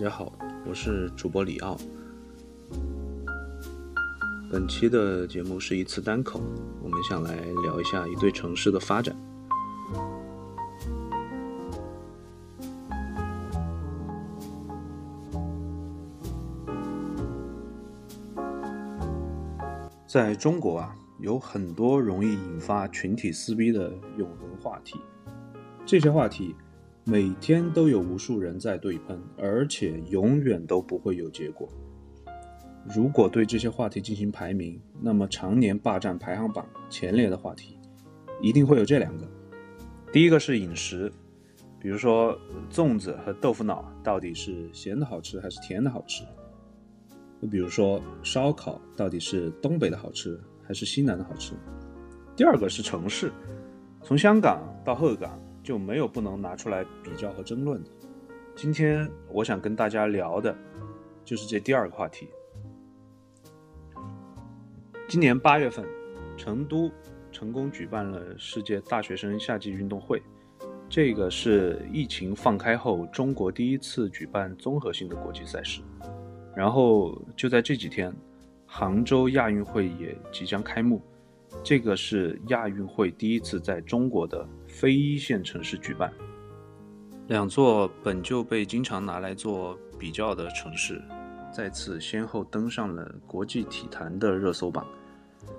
[0.00, 0.32] 大家好，
[0.66, 1.76] 我是主播李奥。
[4.50, 6.40] 本期的节目是一次单口，
[6.82, 9.14] 我们想来聊一下一对城市的发展。
[20.06, 24.98] 在中国啊，有很多容易引发群体撕逼的永恒话题，
[25.84, 26.56] 这些话题
[27.04, 31.68] 每天都有无数人在对喷，而且永远都不会有结果。
[32.94, 37.78] 如果对这些话题进行排名，那么常年霸占排行榜前列的话题，
[38.40, 39.26] 一定会有这两个。
[40.12, 41.10] 第一个是饮食，
[41.78, 42.38] 比如说
[42.70, 46.24] 粽子和豆腐脑到底是咸的好吃还是甜的好吃？
[47.40, 51.54] 就比如说烧烤到底是东北的好吃还是西南的好吃？
[52.36, 53.32] 第二个是城市，
[54.02, 57.90] 从香港到鹤岗就没有不能拿出来比较和争论的。
[58.56, 60.52] 今天我想跟大家聊的，
[61.24, 62.28] 就是这第二个话题。
[65.08, 65.86] 今年八月份，
[66.36, 66.90] 成都
[67.30, 70.20] 成功举办了世界大学生夏季运动会，
[70.88, 75.82] 这个是疫情放开后中国第一次举办综合性的国际赛事。
[76.56, 78.12] 然后就在这几天，
[78.66, 81.00] 杭州亚运会也即将开幕。
[81.62, 84.44] 这个是亚运会第一次在中国的
[84.80, 86.10] 非一线城市举办。
[87.28, 91.02] 两座本就被经常拿来做比较的城市，
[91.52, 94.86] 再次先后登上了国际体坛的热搜榜。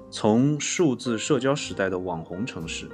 [0.09, 2.89] 从数字社交时代的网红城市，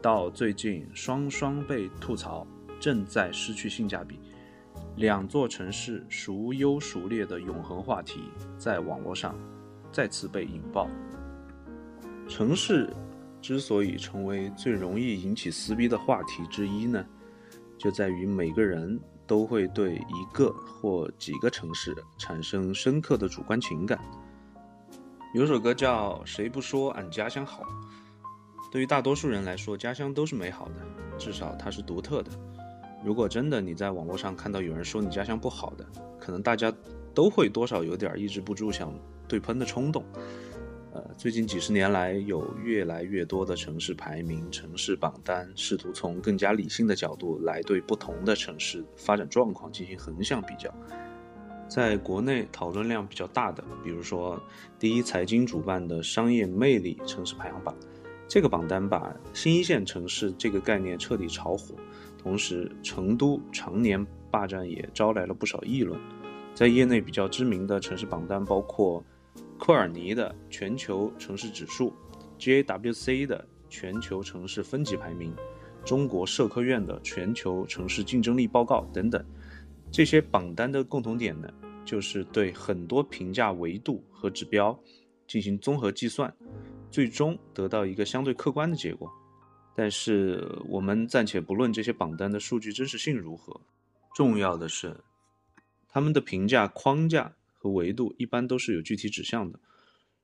[0.00, 2.46] 到最近双双被吐槽
[2.78, 4.20] 正在失去性价比。
[4.94, 8.20] 两座城市孰优孰劣的永恒话题，
[8.56, 9.34] 在网络上
[9.90, 10.88] 再次被引爆。
[12.28, 12.88] 城市
[13.42, 17.04] 之所以成为最容易引起撕逼的话题之一呢，
[17.76, 23.98] 就在于每个人都会对一个或几个城市产生深刻的主观情感。
[25.34, 27.64] 有首歌叫《谁不说俺家乡好》，
[28.70, 30.74] 对于大多数人来说，家乡都是美好的，
[31.18, 32.30] 至少它是独特的。
[33.04, 35.84] 如果真的你在网络上看到有人说你家乡不好的，
[36.20, 36.72] 可能大家
[37.12, 38.94] 都会多少有点抑制不住想
[39.26, 40.04] 对喷的冲动。
[40.94, 50.70] 呃，最近几十年来，有越来越多的城市排名、城市榜单，试图从更加理性的角度来对不同的城市发展状况进行横向比较。
[51.66, 54.38] 在国内讨论量比较大的，比如说
[54.78, 57.74] 第一财经主办的商业魅力城市排行榜，
[58.28, 61.74] 这个榜单把新一线城市这个概念彻底炒火。
[62.18, 65.98] 同时，成都常年霸占也招来了不少议论。
[66.54, 69.02] 在业内比较知名的城市榜单包括
[69.58, 71.92] 科尔尼的全球城市指数、
[72.38, 75.34] GAWC 的全球城市分级排名、
[75.84, 79.24] 中国社科院的全球城市竞争力报告等等。
[79.90, 81.48] 这些榜单的共同点呢，
[81.84, 84.78] 就是对很多评价维度和指标
[85.26, 86.34] 进行综合计算，
[86.90, 89.10] 最终得到一个相对客观的结果。
[89.74, 93.58] 但是我们暂且不论这些榜单的数据真实性如何，
[94.14, 94.94] 重要的是，
[95.88, 99.60] 他们的评价框架和维度一般都是有具体指向的。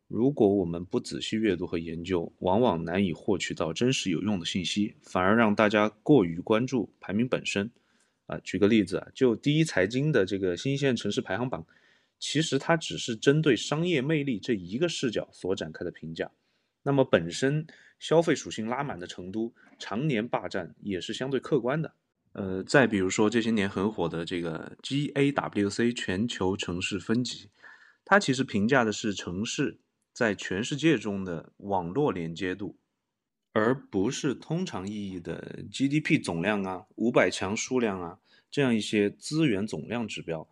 [0.08, 7.70] 如果我们不仔细阅读和研究，往往难以获取到真实有用的信息，反而让大家过于关注排名本身。
[8.26, 11.64] 啊，举个例子啊，就第一财经的这个新一线城市排行榜，
[12.18, 16.30] 其实它只是针对商业魅力这一个视角所展开的评价。
[16.82, 17.66] 那么本身
[17.98, 21.94] 消费属性拉满的成都，常年霸占也是相对客观的。
[22.32, 27.50] 呃，再比如说这些年很火的这个 GAWC 全球城市分级，
[28.04, 29.80] 它其实评价的是城市
[30.12, 32.78] 在全世界中的网络连接度，
[33.52, 38.18] 而不是通常意义的 GDP 总量啊、五百强数量啊
[38.50, 40.48] 这样一些资源总量指标。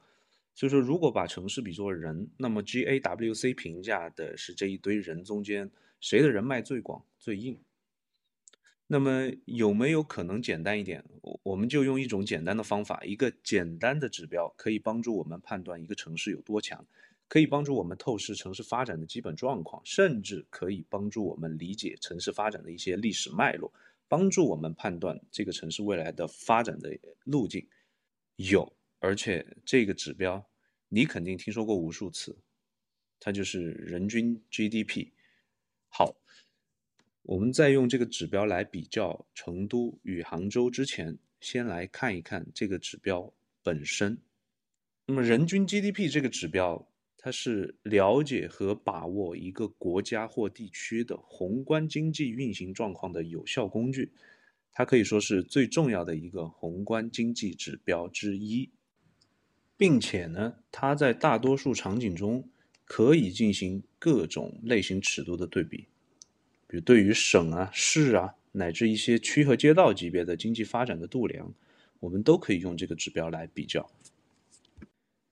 [0.55, 5.71] 所以说，如果把城市比作人，那么 GAWC 评价的是这一堆人中间。
[6.01, 7.59] 谁的人脉最广最硬？
[8.89, 11.05] 那么有没有可能简单一点？
[11.23, 16.87] 我我们就用一种简单的方法，一个简单的指标，可以帮助我们判断一个城市有多强，
[17.27, 23.73] 可以帮助我们透视城市发展的基本状况，甚至可以帮助我们理解城市发展的一些历史脉络，
[24.07, 27.67] 帮助我们判断这个城市未来的发展的路径。
[28.37, 30.47] 有，而且这个指标
[30.89, 32.39] 你肯定听说过无数次，
[33.19, 35.09] 它就是人均 GDP。
[35.89, 36.15] 好，
[37.27, 43.33] 我们再用这个指标来比较成都与杭州之前，先来看一看这个指标
[43.65, 44.17] 本身。
[45.07, 46.89] 那么，人均 GDP 这个指标，
[47.19, 54.13] 它是了解和把握一个国家或地区的宏观经济运行状况的有效工具，
[54.71, 58.71] 它可以说是最重要的一个宏观经济指标之一。
[59.77, 62.49] 并且呢，它在大多数场景中
[62.85, 65.89] 可以进行各种类型尺度的对比，
[66.67, 71.53] 比如对于省啊、市啊，乃至一些区和街道级别的经济发展的度量，
[72.01, 73.91] 我们都可以用这个指标来比较。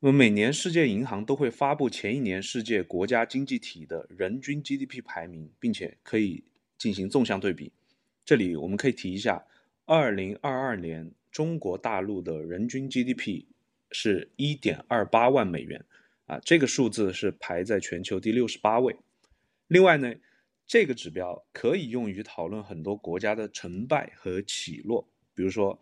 [0.01, 6.45] 那么每年世界银行都会发布前一年世界国家经济体的人均 GDP 排名，并且可以
[6.79, 7.73] 进行纵向对比。
[8.25, 9.45] 这里我们可以提一下，
[9.87, 13.47] 二零二二年中国大陆的人均 GDP。
[13.97, 15.85] 是一点二八万美元，
[16.27, 18.97] 啊，这个数字是排在全球第六十八位。
[19.69, 20.13] 另外呢，
[20.67, 25.07] 这个指标可以用于讨论很多国家的成败和起落。
[25.35, 25.79] 比如说，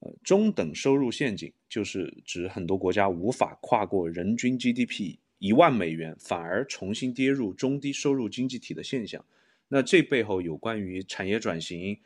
[0.00, 9.24] 呃，中等收入陷阱就是指很多国家无法跨过人均 GDP 一万美元，反而重新跌入中低收入经济体的现象。
[9.68, 12.00] 那这背后有关于产业转型、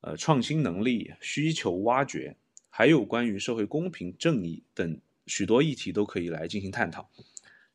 [0.00, 2.36] 呃，创新能力、需求挖掘。
[2.76, 7.08] 还有关于社会公平正义等许多议题都可以来进行探讨。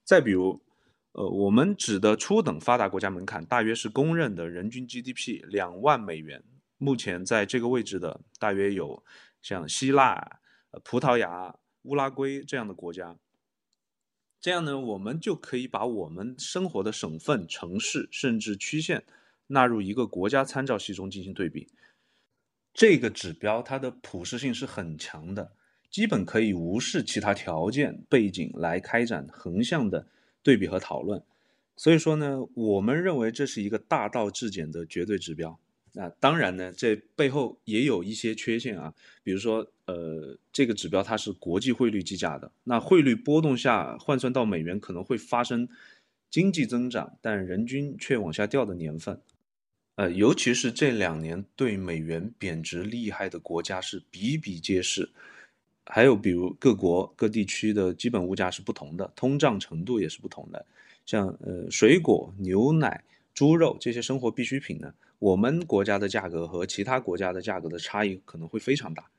[0.03, 0.61] 再比如，
[1.19, 6.41] 呃，我们指的初等发达国家门槛大约是公认的人均 GDP 两万美元。
[6.77, 9.03] 目前在这个位置的大约有
[9.41, 10.39] 像希腊、
[10.81, 13.17] 葡萄牙、乌拉圭这样的国家。
[14.39, 19.03] 这样呢，我们就可以把我们生活的省份、城市甚至区县
[19.47, 21.67] 纳入一个国家参照系中进行对比。
[22.73, 25.51] 这个指标它的普适性是很强的，
[25.91, 30.07] 基本可以无视其他条件背景来开展横向的
[30.43, 31.21] 对比和讨论。
[31.75, 35.59] 所以说呢，我们认为这是一个大道至简的绝对指标。
[35.93, 38.93] 那当然呢，这背后也有一些缺陷啊，
[39.23, 45.67] 比如说，呃，这个指标它是国际汇率计价的，那汇率波动下换算到美元可能会发生
[46.29, 49.19] 经济增长，但人均却往下掉的年份。
[49.95, 55.09] 呃，尤其是这两年对美元贬值厉害的国家是比比皆是，
[55.91, 60.63] 还有比如各国各地区的基本物价是不同的，通胀程度也是不同的。
[61.03, 63.03] 像呃水果、牛奶、
[63.33, 69.09] 猪肉这些生活必需品呢，我们国家的价格和其他国家的价格的差异可能会非常大。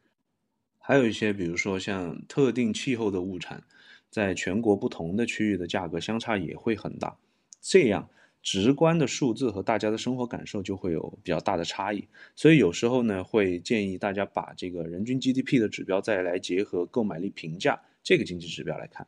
[0.79, 3.65] 还有一些比如说像特定气候的物产，
[4.09, 7.17] 在全国不同的区域的价格相差也会很大。
[7.61, 8.09] 这样。
[8.43, 19.07] 直观的数字和大家的生活感受就会有比较大的差异，所以有时候呢，会建议大家把这个人均 GDP 的指标再来结合购买力评价这个经济指标来看。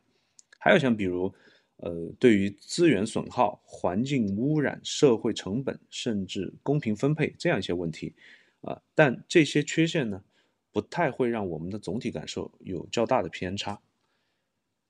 [0.59, 1.33] 还有像比如，
[1.77, 8.13] 呃，对于资源损耗、环境污染、社会成本，甚至公平分配这样一些问题，
[8.61, 10.23] 啊，但这些缺陷呢，
[10.71, 13.81] 不太会让我们的总体感受有较大的偏差。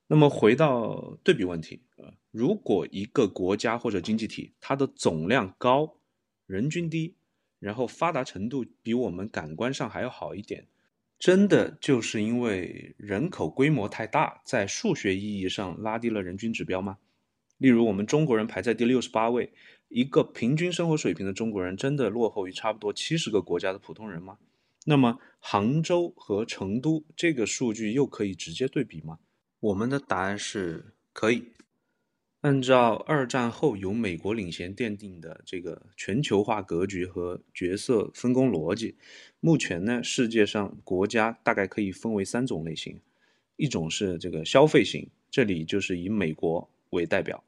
[0.06, 5.98] 那么回到对比问题，呃，如果一个国家或者经济体它的总量高，
[6.48, 7.14] 人均低，
[7.60, 10.66] 然后发达程度比我们感官上还要好一点，
[11.20, 16.98] 真的就是因为人口规模太大，在数学意义上拉低了人均指标吗？
[17.60, 19.54] 例如我们中国人排在第六十八位，
[19.90, 24.40] 一个平均生活水平的中国人真的落后于差不多七十个国家的普通人吗？
[24.88, 29.20] 那么杭州和成都这个数据又可以直接对比吗？
[29.60, 31.54] 我们的答案是可以。
[32.44, 38.98] 按照二战后由美国领衔奠定的这个全球化格局和角色分工逻辑，
[39.40, 43.00] 目前呢，世界上国家大概可以分为三种类型：
[43.56, 47.42] 一种是这个消费型，这里就是以美国为代表，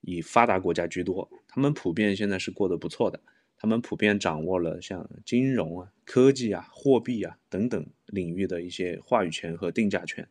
[0.00, 3.20] 以发达国家居多，他们普遍现在是过得不错的，
[3.58, 10.26] 他们普遍掌握了像金融啊、科技啊、货币啊等等领域的一些话语权和定价权。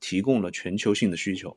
[0.00, 1.56] 提供了全球性的需求。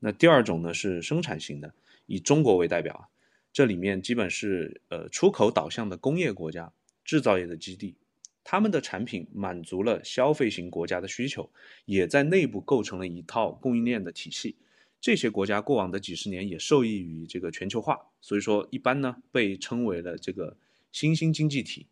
[0.00, 1.74] 那第二种呢是生产型的，
[2.06, 3.08] 以中国为代表啊，
[3.52, 6.72] 这里面基本是呃出口导向的工业国家，
[7.04, 7.96] 制造业的基地，
[8.44, 11.50] 他们的产品满足了消费型国家的需求，
[11.84, 14.56] 也在内部构成了一套供应链的体系。
[15.00, 20.56] 这些国家过往的几十年也受益于这个全球化，所以说一般呢被称为了这个
[20.90, 21.86] 新兴经济体，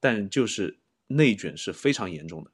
[0.00, 2.50] 但就是内卷是非常严重的。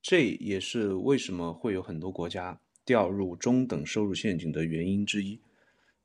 [0.00, 2.58] 这也是为什么会有很多国家
[2.90, 5.38] 掉入中等收入陷阱的原因之一。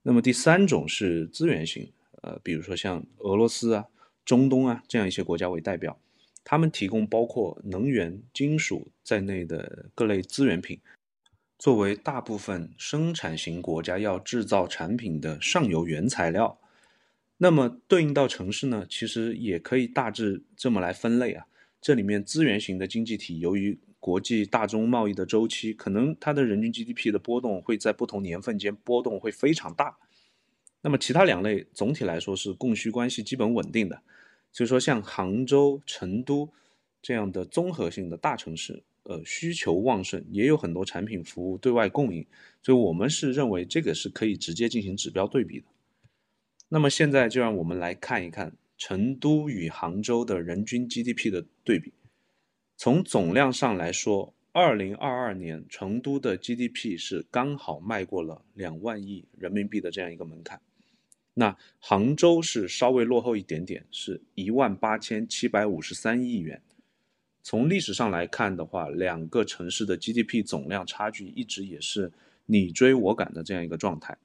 [0.04, 3.86] 那么第三种是资源型，呃，比如说像俄罗斯啊、
[4.24, 6.00] 中东啊这样一些国家为代表，
[6.44, 10.80] 他们提供包括能源、金属在内的各类资源品，
[11.58, 16.60] 作为大部分生产型国家要制造产品的上游原材料。
[17.38, 21.48] 那么对应到城市呢，其实也可以大致这么来分类啊。
[21.82, 29.98] 这里面资源型的经济体，由于国际大宗贸易的周期，可能它的人均 GDP 的波动会在不同年份间波动会非常大。
[30.82, 34.00] 那么其他两类总体来说是供需关系基本稳定的。
[34.52, 36.48] 所以说，像杭州、成都
[37.02, 42.24] 这样的综合性的大城市，呃需求旺盛，也有很多产品服务对外供应，
[42.62, 45.66] 所以我们是认为这个是可以直接进行指标对比的。
[46.70, 51.92] 那么现在就让我们来看一看成都与杭州的人均 GDP 的对比。
[52.78, 60.60] 从总量上来说，二零二二年成都的 GDP 是刚好迈过了两万亿人民币的这样一个门槛。
[61.34, 66.62] 那杭州是稍微落后一点点，是一万八千七百五十三亿元。
[67.44, 72.12] 从历史上来看的话，两个城市的 GDP 总量差距一直也是
[72.46, 74.18] 你追我赶的这样一个状态。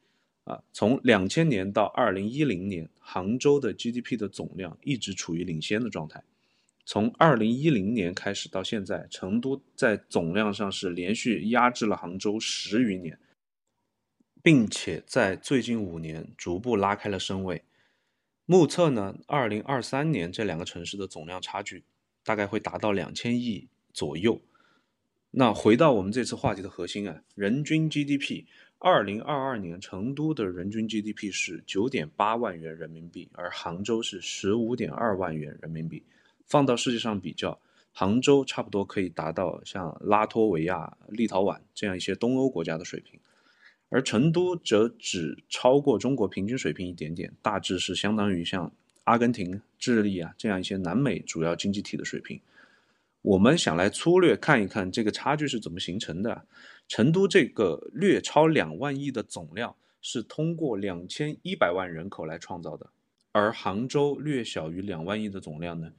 [0.44, 6.22] 啊，从两千年到二零一零年，杭州的 GDP 的总量一直处于领先的状态。
[6.92, 13.16] 从二零一零年开始到现在，成都在总量上是连续压制了杭州十余年，
[14.42, 17.62] 并且在最近五年逐步拉开了身位。
[18.44, 21.84] 目测呢，二零二三年这两个城市的总量差距。
[22.24, 24.40] 大概会达到两千亿左右。
[25.30, 28.46] 那回到我们这次话题的核心啊，人均 GDP，
[28.78, 36.02] 二零二二年成都的人均 GDP 是九点八万元人民币，而杭州是十五点二万元人民币。
[36.50, 37.58] 放到世界上比较，
[37.94, 43.18] 杭州差不多可以达到像拉脱维亚、立陶宛这样一些东欧国家的水平，
[43.88, 48.70] 而成都则只超过中国平均水平一点点，大致是相当于像。
[49.04, 52.38] 阿根廷、智利啊，这样一些南美主要经济体的水平，
[53.22, 56.46] 我们想来粗略看一看这个差距是怎么形成的。
[56.86, 62.88] 成都这个略超两万亿的总量是通过两千一百万人口来创造的，
[63.32, 65.90] 而杭州略小于两万亿的总量呢，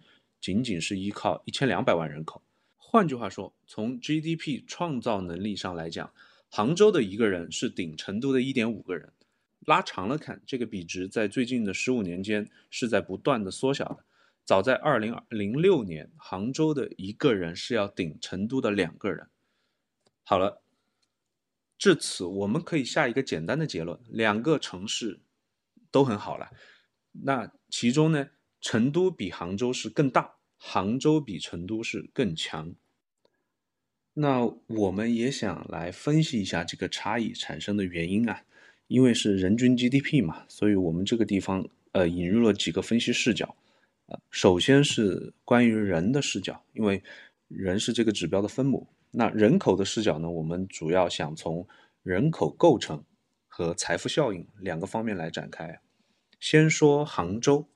[0.41, 2.41] 仅仅是依靠一千两百万人口。
[2.75, 6.11] 换句话说，从 GDP 创造能力上来讲，
[6.49, 9.13] 杭州的一个人是顶成都的一点五个人。
[9.59, 14.03] 拉长了看，这个比值在最近的十五年间是在不断的缩小的。
[14.43, 19.29] 早在二零零六年，杭州的一个人是要顶成都的两个人。
[20.23, 20.63] 好了，
[21.77, 25.21] 至此我们可以下一个简单的结论：两个城市
[25.91, 26.49] 都很好了。
[27.11, 28.29] 那其中呢，
[28.61, 32.73] 成都比杭州是更大，杭州比成都是更强。
[34.13, 38.43] 那我们也想来分析一下这个差异产生的原因啊。
[38.87, 43.55] 因为是人均 GDP 嘛，所以我们这个地方呃引入了几个分析视角，
[44.07, 47.01] 呃，首先是关于人的视角，因为
[47.47, 48.85] 人是这个指标的分母。
[49.11, 51.65] 那人口的视角呢，我们主要想从
[52.03, 53.01] 人口构成
[53.47, 55.79] 和财富效应两个方面来展开。
[56.41, 57.69] 先说杭州，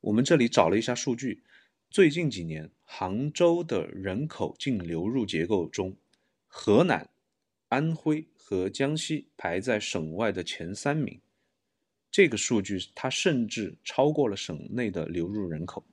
[0.00, 1.42] 我们这里找了一下数据，
[1.90, 5.96] 最近几年杭州的人口净流入结构中，
[6.46, 7.08] 河南、
[7.68, 8.26] 安徽。
[8.50, 11.20] 和江西排在省外的前三名，
[12.10, 15.86] 这个数据它甚至超过了省内的流入人口。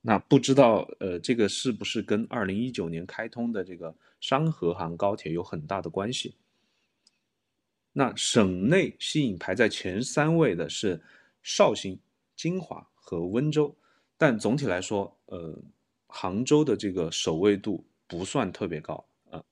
[0.00, 6.34] 那不知道呃，这个是不是跟二零一九年开通的这个商河杭高铁有很大的关系？
[7.92, 11.00] 那省内吸引排在前三位的是
[11.40, 11.96] 绍兴、
[12.34, 13.76] 金华和温州，
[14.16, 15.62] 但总体来说，呃，
[16.06, 19.44] 杭州的这个首位度不算特别高啊。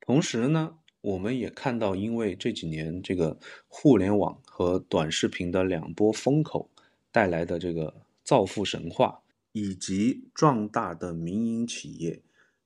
[0.00, 0.78] 同时呢。
[1.00, 3.38] 我们也看到，因为这几年这个
[3.68, 6.68] 互联网和短视频的两波风口
[7.12, 9.22] 带来的这个造富神话，
[9.52, 12.20] 以及壮大的民营企业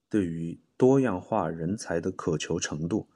[0.09, 3.07] 对于多样化人才的渴求程度，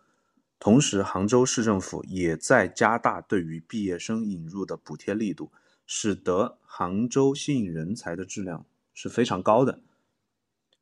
[0.58, 5.50] 同时杭州市政府也在加大对于毕业生引入的补贴力度，
[5.86, 9.80] 使得杭州吸引人才的质量是非常高的。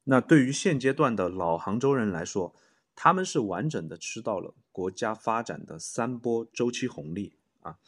[0.04, 2.54] 那对于现阶段的老杭州人来说，
[2.96, 7.78] 他们是完整的吃到了国家发展的三波周期红利啊，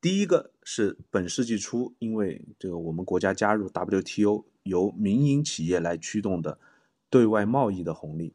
[0.00, 6.58] 第一个是本世纪初，因为这个我们国家加入 WTO，由民营企业来驱动的
[7.08, 8.34] 对外贸易的红利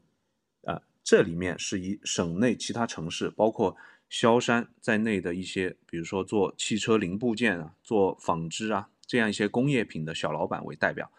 [0.63, 3.75] 啊，这里面是以省内其他城市，包括
[4.09, 11.11] 萧山在内的一些，比如说做汽车零部件啊、做纺织啊这样一些工业品的小老板为代表，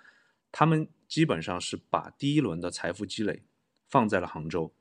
[0.51, 3.45] 他们基本上是把第一轮的财富积累
[3.89, 4.73] 放在了杭州。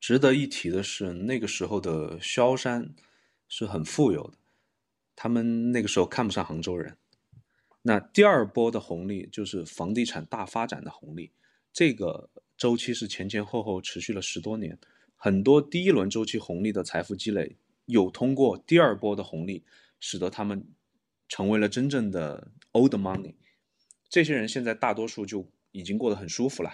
[0.00, 2.94] 值得一提的是，那个时候的萧山
[3.46, 4.38] 是很富有的，
[5.14, 6.96] 他们那个时候看不上杭州人。
[7.82, 11.30] 那第二波的红利就是房地产大发展的红利，
[11.72, 14.78] 这个周期是前前后后持续了十多年，
[15.24, 17.54] 很多第一轮周期红利的财富积累，
[17.86, 19.62] 有通过第二波的红利，
[20.00, 20.66] 使得他们
[21.28, 23.34] 成为了真正的 old money。
[24.08, 26.72] 这些人现在大多数就已经过得很舒服了。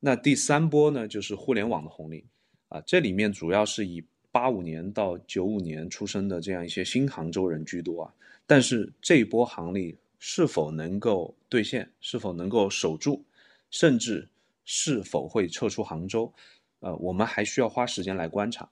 [0.00, 2.24] 那第三波呢，就是互联网的红利。
[2.68, 8.14] 啊，这里面主要是以八五年到九五年出生的这样一些新杭州人居多啊。
[8.46, 13.24] 但是这一波行利是否能够兑现，是否能够守住，
[13.68, 14.30] 甚至
[14.64, 16.32] 是否会撤出杭州，
[16.84, 18.68] 呃，我们还需要花时间来观察。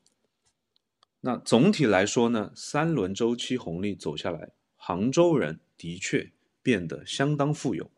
[1.22, 6.30] 那总体来说呢，三轮周期红利走下来，杭州人的确
[6.62, 7.90] 变得相当富有。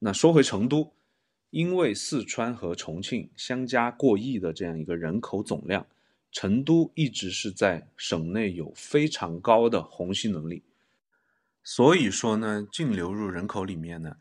[0.00, 0.92] 那说回成都，
[1.48, 5.86] 因为四川和重庆相加过亿的这样一个人口总量，
[6.30, 10.62] 成都一直是在省内有非常高的虹吸能力。
[11.64, 14.18] 所以说呢，净流入人口里面呢。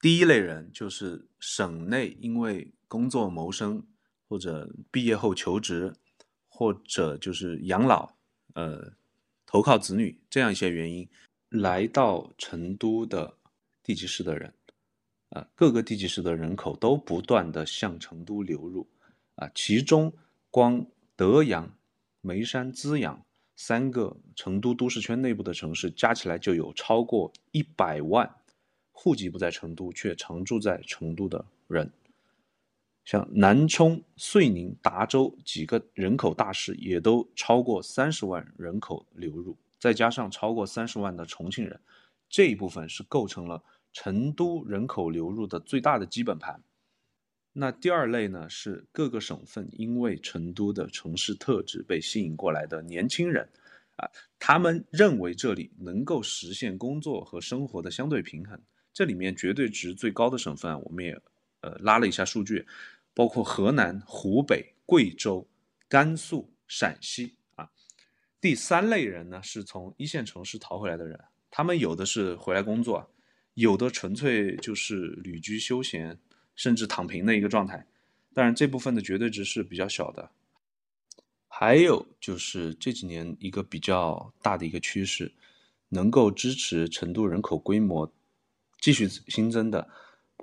[0.00, 3.86] 第一类人就是省内因为工作谋生，
[4.28, 5.92] 或者毕业后求职，
[6.48, 8.14] 或者就是养老，
[8.54, 8.92] 呃，
[9.46, 11.08] 投靠子女这样一些原因，
[11.48, 13.34] 来到成都的
[13.82, 14.52] 地级市的人，
[15.30, 18.86] 啊，各个地级市的人口都不断的向成都流入，
[19.34, 20.12] 啊，其中
[20.50, 21.72] 光德阳、
[22.20, 23.24] 眉山、资阳
[23.56, 28.34] 三个成都都市圈内部的城市加起来就有超过一百万。
[28.96, 31.90] 户籍不在成都却常住在成都的人，
[33.04, 41.78] 像南充、遂宁、达州几个人口大市也都超过三十万人口流入，再加上超过三十万的重庆人，
[42.28, 46.62] 这一部分是构成了成都人口流入的最大的基本盘。
[47.52, 53.48] 那第二类呢，是各个省份因为成都的城市特质被吸引过来的年轻人，
[53.96, 58.60] 啊，他们认为这里能够实现工作和生活的相对平衡。
[58.92, 61.20] 这里面绝对值最高的省份，我们也
[61.60, 62.66] 呃拉了一下数据，
[63.14, 65.48] 包括河南、湖北、贵州、
[65.88, 67.70] 甘肃、陕西啊。
[68.40, 71.18] 第三类人呢，是从一线城市逃回来的人，
[71.50, 73.10] 他们有的是回来工作，
[73.54, 76.18] 有的纯粹就是旅居休闲，
[76.54, 77.86] 甚至躺平的一个状态。
[78.34, 80.30] 当然，这部分的绝对值是比较小的。
[81.46, 85.32] 还有就是这几年一个比较大的一个趋势，
[85.90, 88.12] 能够支持成都人口规模。
[88.80, 89.88] 继续新增的，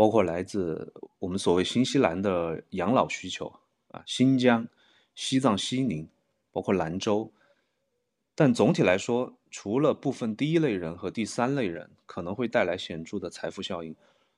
[0.01, 3.53] 包括来自我们所谓新西兰的养老需求
[3.89, 4.67] 啊，新疆、
[5.13, 6.09] 西藏、西宁，
[6.51, 7.31] 包括兰州。
[8.33, 13.95] 但总体来说，除了部分第一类人和第三类人可能会带来显著的财富效应，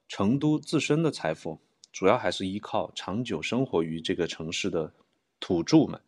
[0.10, 1.62] 成都自身的财富
[1.94, 4.94] 主要还是依靠长久生活于这个城市的
[5.40, 6.02] 土著们。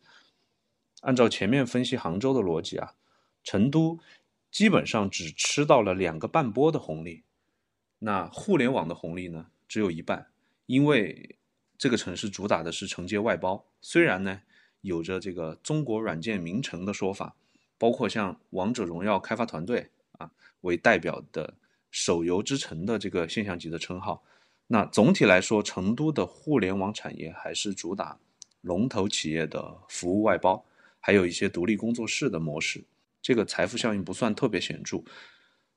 [1.00, 2.92] 按照前面分析杭州的逻辑啊，
[3.42, 3.98] 成都
[4.50, 7.22] 基本上只吃到了两个半波的红利。
[7.98, 10.26] 那互联网的红利呢，只有一半，
[10.66, 11.38] 因为
[11.78, 13.64] 这个城市主打的是承接外包。
[13.80, 14.42] 虽然呢，
[14.82, 17.34] 有着这个中国软件名城的说法，
[17.78, 20.30] 包括像王者荣耀开发团队啊
[20.60, 21.54] 为代表的
[21.90, 24.22] 手游之城的这个现象级的称号。
[24.66, 28.18] 那总体来说，成都的互联网产业还是主打
[28.60, 30.62] 龙头企业的服务外包，
[31.00, 32.84] 还有一些独立工作室的模式，
[33.22, 35.02] 这个财富效应不算特别显著。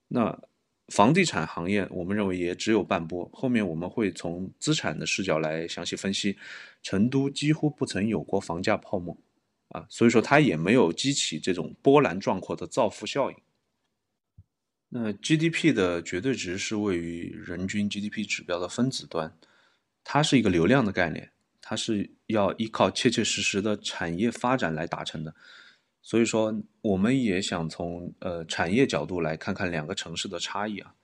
[0.10, 0.38] 那。
[0.90, 3.30] 房地产行业，我们认为也只有半波。
[3.34, 6.38] 后面我们会从资产的视角来详细分析。
[6.82, 9.18] 成都几乎不曾有过房价泡沫，
[9.68, 13.38] 啊，所以说它也没有激起这种波澜壮阔的造富效应。
[14.88, 19.38] 那 GDP 的绝对值是位于人均 GDP 指标的分子端，
[20.04, 25.36] 它是一个流量的概念，它是要依靠切切实实的产业发展来达成的。
[26.02, 30.96] 所以说，我们也想从呃产业角度来看看两个城市的差异啊。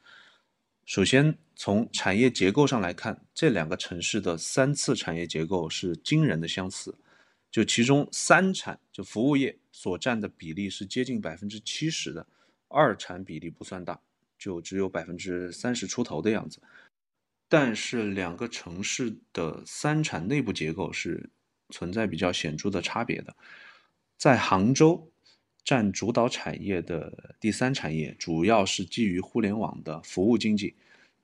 [0.86, 6.96] 首先，从产业结构上来看，这两个城市的三次产业结构是惊人的相似。
[7.52, 12.28] 就其中三产就服务业所占的比例是接近百分之七十的，
[12.68, 14.00] 二产比例不算大，
[14.38, 16.62] 就只有百分之三十出头的样子。
[17.48, 21.30] 但是两个城市的三产内部结构是
[21.70, 23.36] 存在比较显著的差别的。
[24.18, 25.12] 在杭州，
[25.64, 30.76] 占主导产业的第三产业主要是基于互联网的服务经济。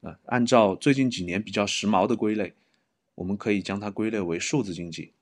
[0.01, 2.53] 呃，按照最近几年比较时髦的归类，
[3.15, 5.13] 我们可以将它归类为数字经济。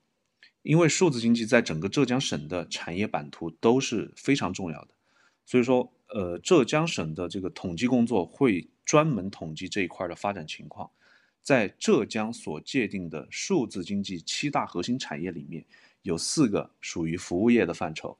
[0.62, 4.88] 因为数字经济在整个浙江省的产业版图都是非常重要的，
[5.46, 10.90] 所以说，呃，浙江省的这个统计工作会专门统计这一块的发展情况。
[11.42, 15.64] 在浙江所界定的数字经济七大核心产业里面。
[16.02, 18.18] 有四个属于服务业的范畴，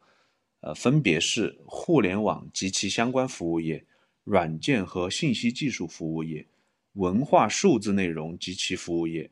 [0.60, 3.84] 呃，分别是互联网及其相关服务业、
[4.24, 6.46] 软件和信息技术服务业、
[6.94, 9.30] 文化数字内容及其服务业，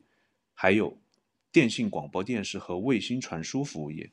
[0.53, 0.97] 还有
[1.51, 4.11] 电信广播电视和卫星传输服务业。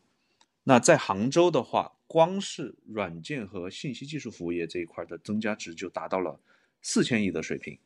[0.64, 6.40] 那在杭州的话，光是软件和信息技术服务业这一块的增加值就达到了
[6.82, 7.78] 四千亿的水平。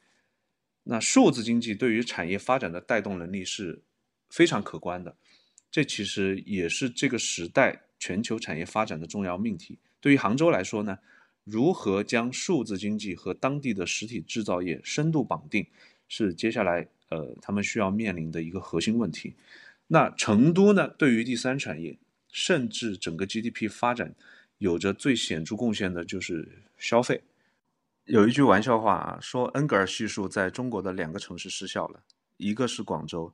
[0.83, 3.83] 那数字经济对于产业发展的带动能力是
[4.31, 5.15] 非常可观的。
[5.71, 9.79] 这其实也是这个时代全球产业发展的重要命题。
[10.01, 10.99] 对于杭州来说呢，
[11.45, 15.67] 如何将数字经济和当地的实体制造业深度绑定，
[16.09, 19.35] 是接下来呃，他们需要面临的一个核心问题。
[19.89, 21.99] 那成都呢，对于第三产业，
[22.31, 24.15] 甚至整个 GDP 发展，
[24.59, 27.23] 有着最显著贡献的就是消费。
[28.05, 32.03] 有一句玩笑话啊，说恩格尔系数在中国的两个城市失效了，
[32.39, 33.33] 一个是广州，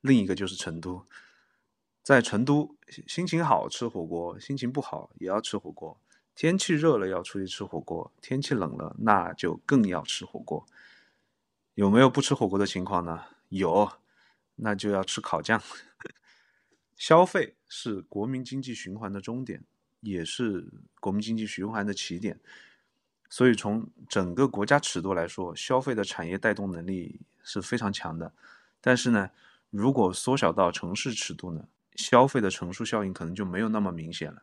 [0.00, 1.06] 另一个就是成都。
[2.08, 2.74] 在成都，
[3.06, 6.00] 心情好吃火锅，心情不好也要吃火锅。
[6.34, 10.66] 天气热了要出去吃火锅，天气冷了那就更要吃火锅。
[11.74, 13.24] 有没有不吃火锅的情况呢？
[13.50, 13.92] 有，
[14.54, 15.62] 那就要吃烤酱。
[16.96, 19.62] 消费是国民经济循环的终点，
[20.00, 20.66] 也是
[21.00, 22.40] 国民经济循环的起点。
[23.28, 28.32] 所以从整个国家尺度来说，消费的产业带动能力是非常强的。
[28.80, 29.28] 但是呢，
[29.68, 31.68] 如果缩小到城市尺度呢，
[31.98, 34.42] 消费的乘数效应可能就没有那么明显了。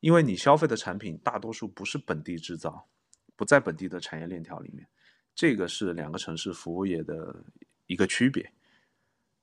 [0.00, 2.88] 因为你消费的产品大多数不是本地制造，
[3.36, 4.86] 不在本地的产业链条里面，
[5.34, 7.44] 这个是两个城市服务业的
[7.86, 8.52] 一个区别。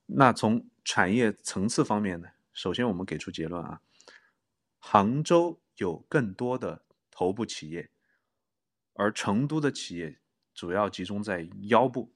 [0.06, 3.80] 那从产业层次方面呢，首先我们给出结论啊，
[4.78, 7.90] 杭州有更多的头部企业。
[8.94, 10.18] 而成都的企业
[10.52, 12.12] 主要集中在腰部。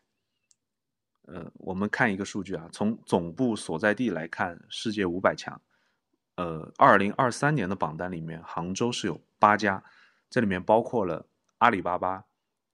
[1.27, 5.61] 呃，我们看一个数据啊，从总部所在地来看，世界五百强，
[6.37, 9.83] 呃，二零二三年的榜单里面，杭州是有八家，
[10.29, 11.27] 这里面包括了
[11.59, 12.25] 阿里巴巴、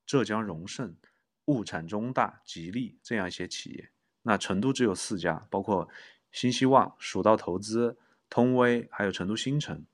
[0.04, 0.96] 浙江荣盛、
[1.44, 3.90] 物产中大、吉利这样一些企业。
[4.22, 5.88] 那成都只有四家，包括
[6.32, 7.96] 新希望、蜀道投资、
[8.28, 9.84] 通威，还有成都新城。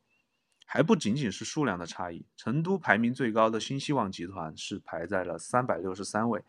[0.65, 6.43] 还不仅仅是数量的差异，成都排名最高的新希望集团是排在了三百六十三位，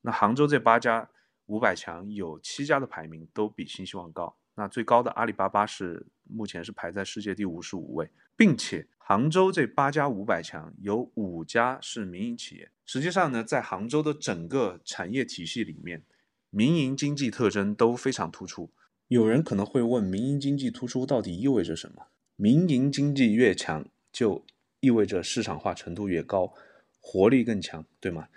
[0.00, 1.08] 那杭州这八家
[1.46, 16.02] 五百强有七家的排名都比新希望高，那最高的阿里巴巴是目前是排在世界第五十五位，并且杭州这八家五百强有五家是民营企业，实际上呢，在杭州的整个产业体系里面，
[16.50, 18.70] 民营经济特征都非常突出。
[19.08, 22.06] 有人可能会问，民营经济突出到底意味着什么？
[22.36, 24.44] 民营经济越强，就
[24.80, 26.54] 意味着市场化程度越高，
[27.00, 28.28] 活力更强，对吗？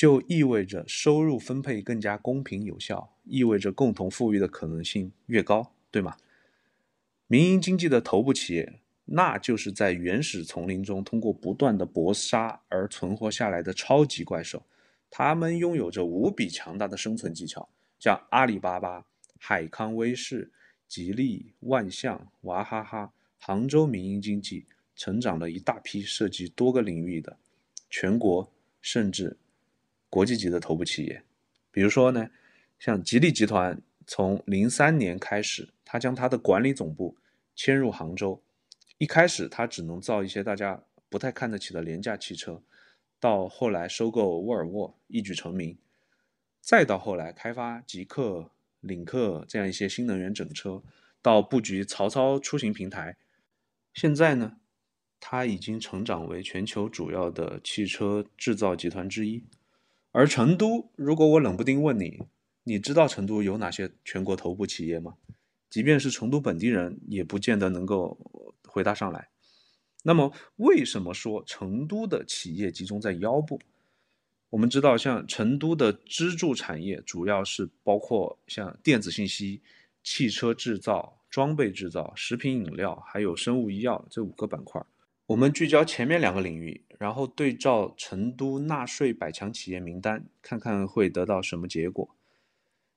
[0.00, 6.16] 就意味着收入分配更加公平有效，意味着共同富裕的可能性越高，对吗？
[7.26, 14.62] 民营经济的头部企业，那就是在原始丛林中通过不断的搏杀而存活下来的超级怪兽，
[15.10, 19.04] 他们拥有着无比强大的生存技巧，像阿里巴巴、
[19.36, 20.50] 海康威视、
[20.88, 23.12] 吉利、万象、娃哈哈。
[23.36, 24.64] 杭州民营经济
[24.96, 27.36] 成长了一大批涉及多个领域的
[27.90, 29.36] 全国甚至
[30.10, 31.22] 国际级的头部企业，
[31.70, 32.28] 比如说呢，
[32.80, 37.16] 像吉利集团，从零三年开始，它将它的管理总部
[37.54, 38.42] 迁入杭州。
[38.98, 42.60] 一开始，它只能造一些大家不太看得起的廉价汽车，
[43.20, 45.78] 到后来收购沃尔沃，一举成名，
[46.60, 50.82] 再到后来开发极客、领克这样一些新能源整车，
[51.22, 53.16] 到布局曹操出行平台。
[53.94, 54.58] 现在呢，
[55.20, 59.44] 它已经成长为全球主要的汽车制造集团之一。
[60.12, 62.22] 而成都，如果我冷不丁问你，
[62.64, 65.14] 你知道成都有哪些全国头部企业吗？
[65.68, 68.18] 即便是成都本地人，也不见得能够
[68.66, 69.28] 回答上来。
[70.02, 73.60] 那么，为什么说成都的企业集中在腰部？
[74.50, 79.62] 我们知道，像成都的支柱产业，主要是包括像电子信息、
[80.02, 81.16] 汽车制造。
[81.30, 84.84] 装备制造、食品饮料还有生物医药这五个板块，
[85.30, 92.16] 我们聚焦前面两个领域，然后对照成都纳税百强企业名单，看看会得到什么结果。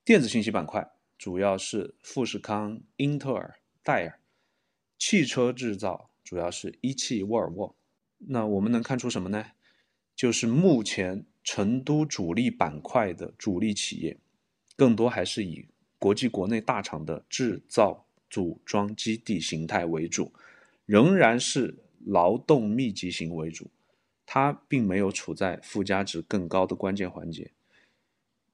[0.04, 4.18] 电子信息板块主要是富士康、英特尔、戴尔；
[4.98, 7.76] 汽车制造主要是一汽、沃尔沃。
[8.18, 9.52] 那我们能看出什么呢？
[10.16, 14.18] 就是目前成都主力板块的主力企业，
[14.76, 15.68] 更多还是以
[16.00, 18.08] 国际国内大厂的制造。
[18.28, 20.34] 组装基地形态为主，
[20.88, 23.70] 仍然是劳动密集型为主，
[24.26, 27.52] 它并没有处在附加值更高的关键环节。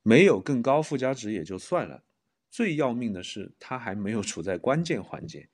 [0.01, 2.03] 没有更高附加值也就算了，
[2.49, 5.49] 最要命的是它还没有处在关键环节，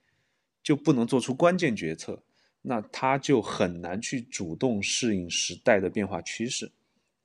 [0.63, 2.23] 就不能做出关键决策，
[2.62, 6.71] 那它就很难去主动适应时代的变化趋势。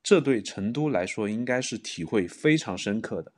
[0.03, 3.33] 这对成都来说应该是体会非常深刻的。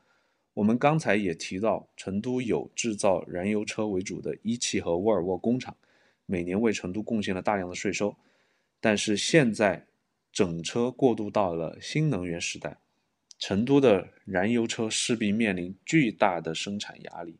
[0.54, 5.76] 我们刚才也提到，成都有制造燃油车为主的一汽和沃尔沃工厂，
[6.32, 8.16] 每年为成都贡献了大量的税收。
[8.80, 9.86] 但是现在，
[10.32, 12.78] 整车过渡到了新能源时代，
[13.38, 17.36] 成都的燃油车势必面临巨大的生产压力。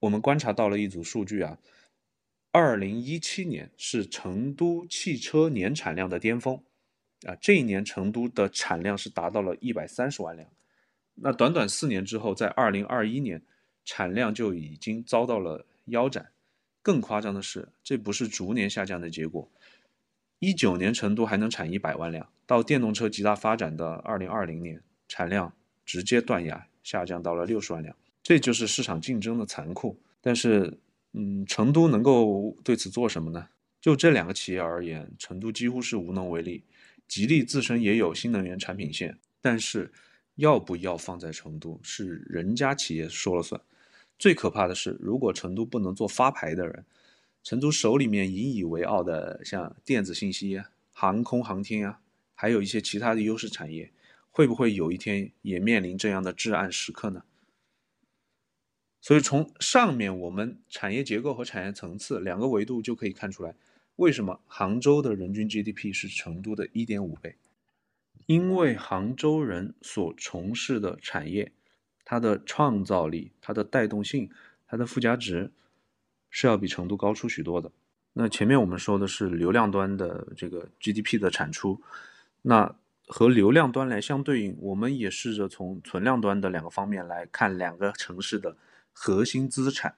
[0.00, 1.58] 我们观察到了一组数据啊，
[2.50, 6.56] 二零一七年是成都汽车年产量的巅峰，
[7.26, 10.48] 啊，这一年成都的产量是达到了一百三十万辆。
[11.16, 13.42] 那短短四年之后，在二零二一年，
[13.84, 16.30] 产量就已经遭到了腰斩。
[16.82, 19.48] 更夸张的是，这不是逐年下降的结果。
[20.40, 25.54] 一九年成都还能产一百万辆，到电动车极大发展的二零二零年，产量
[25.86, 27.96] 直接断崖，下降到了六十万辆。
[28.22, 30.00] 这就是市场竞争的残酷。
[30.20, 30.78] 但是，
[31.12, 33.48] 嗯，成都能够对此做什么呢？
[33.80, 36.64] 就这两个企业而言，成都几乎是无能为力。
[37.06, 39.92] 吉利自身也有新能源产品线，但是
[40.36, 43.60] 要不要放在成都，是人家企业说了算。
[44.22, 46.84] 最可怕的是，如果成都不能做发牌的人，
[47.42, 52.00] 成都手里面引以为傲的像电子信息、航空航天啊，
[52.32, 53.90] 还有一些其他的优势产业，
[54.30, 57.24] 会不会有一天也面临这样的至暗时刻呢？
[59.00, 63.56] 所以从上面我们产业结构和产业层次两个维度就可以看出来，
[63.96, 67.34] 为什么杭州的人均 GDP 是成都的一点五倍？
[68.26, 71.50] 因为杭州人所从事的产业。
[72.04, 74.30] 它的创造力、它的带动性、
[74.66, 75.50] 它的附加值
[76.30, 77.70] 是要比成都高出许多的。
[78.14, 81.80] 那前面我们说的是流量端的这个 GDP 的产出，
[82.42, 82.74] 那
[83.06, 88.56] 和流量端来相对应，我们也试着从存量端的两个方面来看两个城市的
[88.92, 89.94] 核心资产，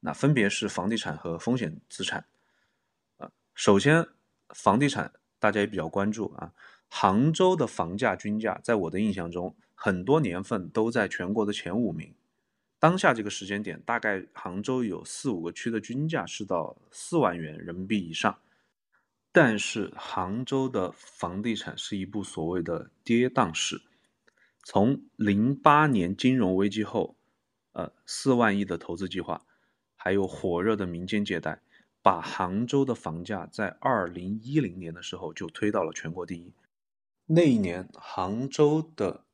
[0.00, 2.24] 那分别是房地产和风险资产。
[3.18, 4.06] 啊，首先
[4.50, 6.52] 房地产大家也比较关注啊，
[6.88, 9.54] 杭州的房价均价在我的印象中。
[9.78, 12.14] 很多年份都在全国的前五名，
[12.78, 18.38] 当下这个时间点，大概杭州有四五个区的均价是到四万元人民币以上。
[19.30, 23.82] 但是杭州的房地产是一部所谓的跌宕史，
[24.64, 27.14] 从零八年金融危机后，
[27.72, 29.44] 呃，四万亿的投资计划，
[29.94, 31.60] 还有火热的民间借贷，
[32.00, 36.54] 把杭州的房价在二零一零年的时候就推到了全国第一。
[37.26, 39.25] 那一年杭州的。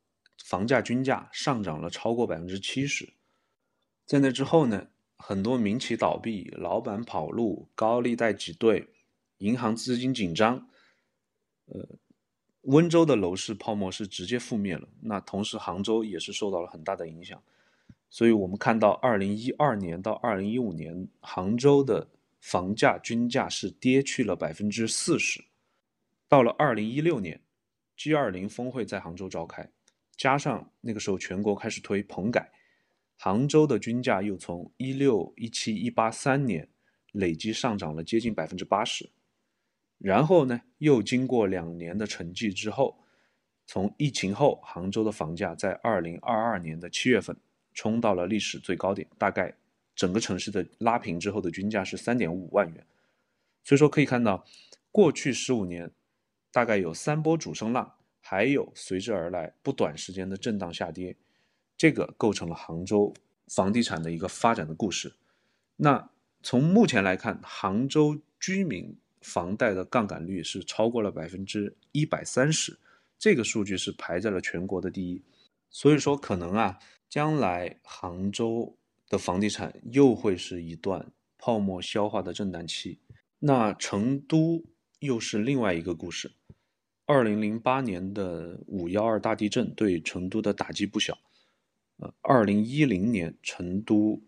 [0.45, 3.13] 房价均价上涨了超过百分之七十，
[4.05, 8.89] 在那之后呢，很多民企倒闭，老板跑路，高利贷挤兑，
[9.39, 10.69] 银行资金紧张，
[11.67, 11.89] 呃，
[12.63, 14.89] 温州的楼市泡沫是直接覆灭了。
[15.01, 17.43] 那同时杭州也是受到了很大的影响，
[18.11, 22.09] 所以我们看到二零一二年到二零一五年，杭州的
[22.41, 25.45] 房价均价是跌去了百分之四十。
[26.29, 27.41] 到了二零一六年
[27.97, 29.71] ，G 二零峰会在杭州召开。
[30.17, 32.51] 加上那个时候全国开始推棚改，
[33.17, 36.69] 杭州的均价又从一六一七一八三年
[37.13, 39.11] 累计上涨了接近百分之八十，
[39.99, 43.05] 然后呢，又经过两年的沉寂之后，
[43.67, 47.37] 从疫情后，杭州的房价在二零二二年的七月份
[47.75, 49.55] 冲到了历史最高点，大概
[49.95, 52.87] 整个城市的拉平之后的均价是三点五万元，
[53.65, 54.45] 所以说可以看到，
[54.91, 55.91] 过去十五年
[56.51, 57.95] 大概有三波主升浪。
[58.33, 61.15] 还有随之而来不短时间的震荡下跌，
[61.77, 63.13] 这个构成了杭州
[63.49, 65.13] 房地产的一个发展的故事。
[65.77, 66.09] 那
[66.43, 72.79] 从目前来看，杭州居民房贷的杠杆率是超过了百分之一百三十，
[73.19, 75.23] 这个数据是排在了全国的第一。
[75.69, 76.79] 所以说，可能啊，
[77.11, 78.75] 将来杭州
[79.11, 82.99] 的房地产又会是一段泡沫消化的震荡期。
[83.41, 84.65] 那成都
[85.01, 86.33] 又是另外一个故事。
[87.13, 91.19] 二零零八年的五幺二大地震对成都的打击不小，
[91.99, 94.23] 呃，二零一零年成都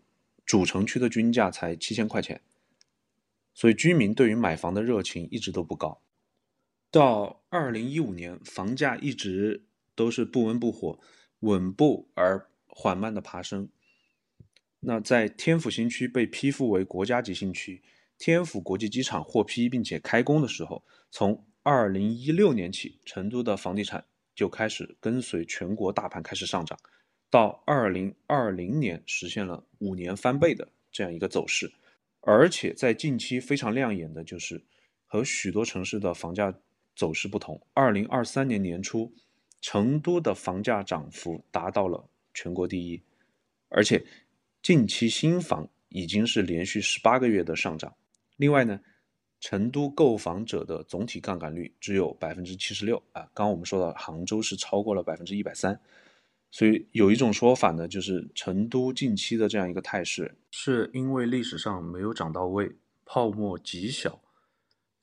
[0.45, 2.41] 主城区的均价才七千块钱，
[3.55, 5.99] 所以居民对于买房的热情一直都不高。
[6.91, 10.99] 到二零一五年，房价一直都是不温不火，
[11.39, 13.67] 稳步而缓慢的爬升。
[14.81, 17.81] 那在天府新区被批复为国家级新区，
[18.19, 26.77] 天府国际机场获批并且开工的时候，从二零一六年起，成都的房地产就开始跟随全国大盘开始上涨，
[27.31, 31.73] 到二零二零年实现了五年翻倍的这样一个走势。
[32.21, 34.63] 而且在近期非常亮眼的就是
[35.07, 36.53] 和许多城市的房价
[36.95, 39.11] 走势不同，二零二三年年初，
[39.59, 43.01] 成都的房价涨幅达到了全国第一，
[43.69, 44.05] 而且
[44.61, 47.91] 近期新房已经是连续十八个月的上涨。
[48.37, 48.79] 另外呢。
[49.39, 55.79] 成都购房者的总体杠杆率只有百分之七十六啊，刚刚我们说到杭州是超过了百分之一百三，
[56.49, 64.19] 所以有一种说法呢，就是成都近期的这样一个态势，是因为历史上没有涨到位，泡沫极小，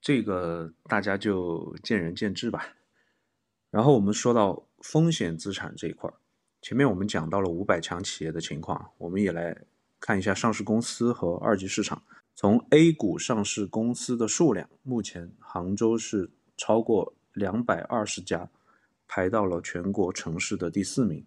[0.01, 2.75] 这个大家就见仁见智吧。
[3.71, 6.15] 然后我们说到风险资产这一块儿，
[6.61, 9.57] 前面我们讲到了五百强企业的情况，我们也来
[10.01, 12.03] 看一下上市公司和二级市场。
[12.35, 18.51] 从 A 股上市公司的数量，目前杭州是超过两百二十家，
[19.07, 21.25] 排到了全国城市的第四名。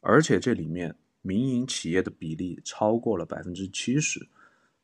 [0.00, 4.28] 而且这里面民营企业的比例超过了百分之七十。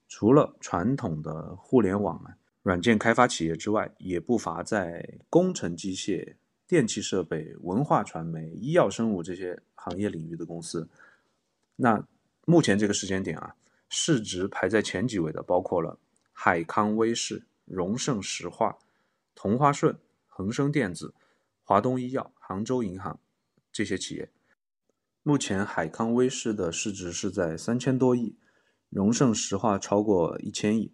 [0.08, 6.34] 除了传统的互联网、软件开发企业之外，也不乏在工程机械、
[6.66, 10.88] 电气设备、文化传媒、医药生物这些行业领域的公司。
[11.76, 12.06] 那
[12.46, 13.56] 目前这个时间点啊，
[13.96, 16.00] 市值排在前几位的包括了
[16.33, 18.76] 海康威视、荣盛石化、
[19.37, 21.14] 同花顺、恒生电子、
[21.62, 23.20] 华东医药、杭州银行
[23.70, 24.33] 这些企业。
[25.22, 28.37] 目前海康威视的市值是在三千多亿。
[28.90, 30.92] 荣盛石化超过一千亿。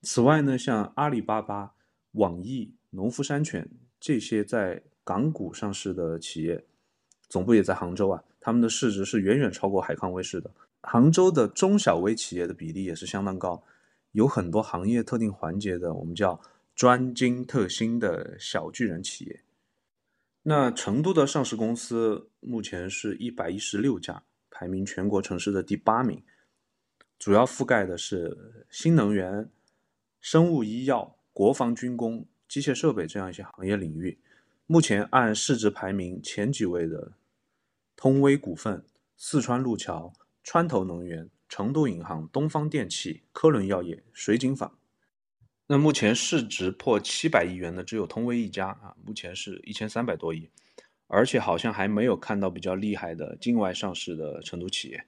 [0.00, 1.74] 此外呢，像阿里巴巴、
[2.12, 3.68] 网易、农夫山泉
[4.00, 6.64] 这些在港股上市的企业，
[7.28, 10.50] 总部也在杭州啊，他们的市值是远远超过海康威视的。
[10.88, 13.64] 杭州的中小微企业的比例也是相当高，
[14.12, 16.40] 有很多行业特定环节的，我们叫
[16.76, 19.42] 专精特新的小巨人企业。
[20.44, 26.22] 那成都的上市公司目前是一百一十六家，排名全国城市的第八名。
[27.18, 29.50] 主要覆盖的是新能源、
[30.20, 34.20] 生物医药、国防军工、机械设备这样一些行业领域。
[34.66, 37.12] 目前按市值排名前几位的，
[37.96, 38.84] 通威股份、
[39.16, 40.12] 四川路桥、
[40.48, 44.78] 川投能源、成都银行、东方电气、科伦药业、水井坊。
[45.66, 50.48] 那目前市值破七百亿元的只有通威一家啊，目前是一千三百多亿，
[51.08, 55.04] 而且好像还没有看到比较厉害的境外上市的成都企业。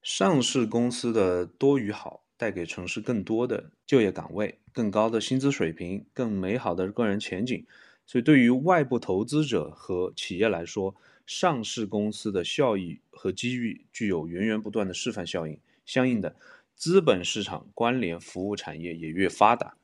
[0.00, 7.66] 上市公司的多与好，带给城市更多的就业岗位、更高的薪资水平、更美好的个人前景。
[8.06, 10.94] 所以，对于外部投资者和企业来说，
[11.26, 15.58] 上市公司的效益和机遇具有源源不断的示范效应。
[15.86, 16.36] 相应的，
[16.74, 19.76] 资本市场关联服务产业也越发达。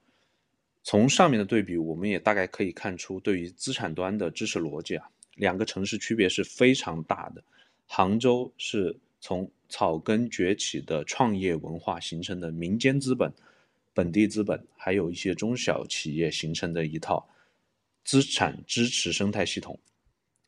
[0.83, 7.43] 从上面的对比，我们也大概可以看出，对于资产端的支持逻辑啊，两个城市区别是非常大的。
[7.87, 8.99] 杭州是。
[9.21, 13.33] 从草根崛起的创业文化形成的民间资本、
[13.93, 17.29] 本地资本，还有一些中小企业形成的一套
[18.05, 19.77] 资产支持生态系统，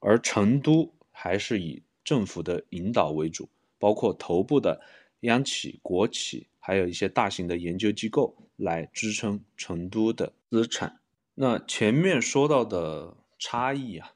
[0.00, 4.80] 而成都还是以政府的引导为主，包括头部的
[5.20, 11.00] 央企、国企，还有一些大型的研究机构来支撑成都的资产。
[11.34, 14.14] 那前面说到的差异啊，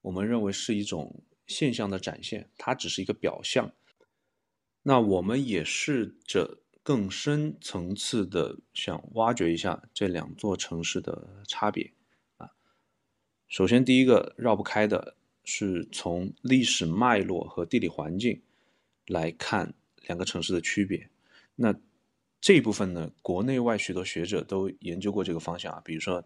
[0.00, 1.22] 我们认为是一种。
[1.44, 3.72] 现象的展现，它只是一个表象。
[4.84, 11.92] 那我们也试着更深层次的想挖掘一下这两座城市的差别。
[13.52, 18.40] 首先，第一个绕不开的是从历史脉络和地理环境
[19.06, 19.74] 来看
[20.06, 21.10] 两个城市的区别。
[21.54, 21.74] 那
[22.40, 26.24] 这一部分呢，国内外许多学者都研究过这个方向啊，比如说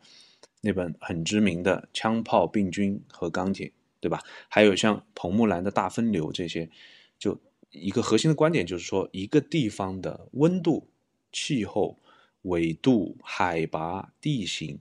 [0.61, 3.67] 那本很知名的《枪炮、病菌和钢铁》。
[3.99, 4.23] 对吧？
[4.49, 6.71] 还有像彭木兰的大分流这些，
[7.19, 10.87] 就一个核心的观点就是说，一个地方的温度、
[11.33, 11.99] 气候、
[12.43, 14.79] 纬度、海拔、地形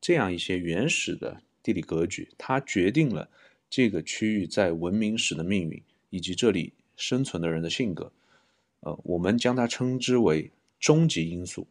[0.00, 3.28] 这样一些原始的地理格局，它决定了
[3.70, 8.12] 这个区域在文明史的命运以及这里生存的人的性格。
[8.80, 11.66] 呃，我们将它称之为终极因素，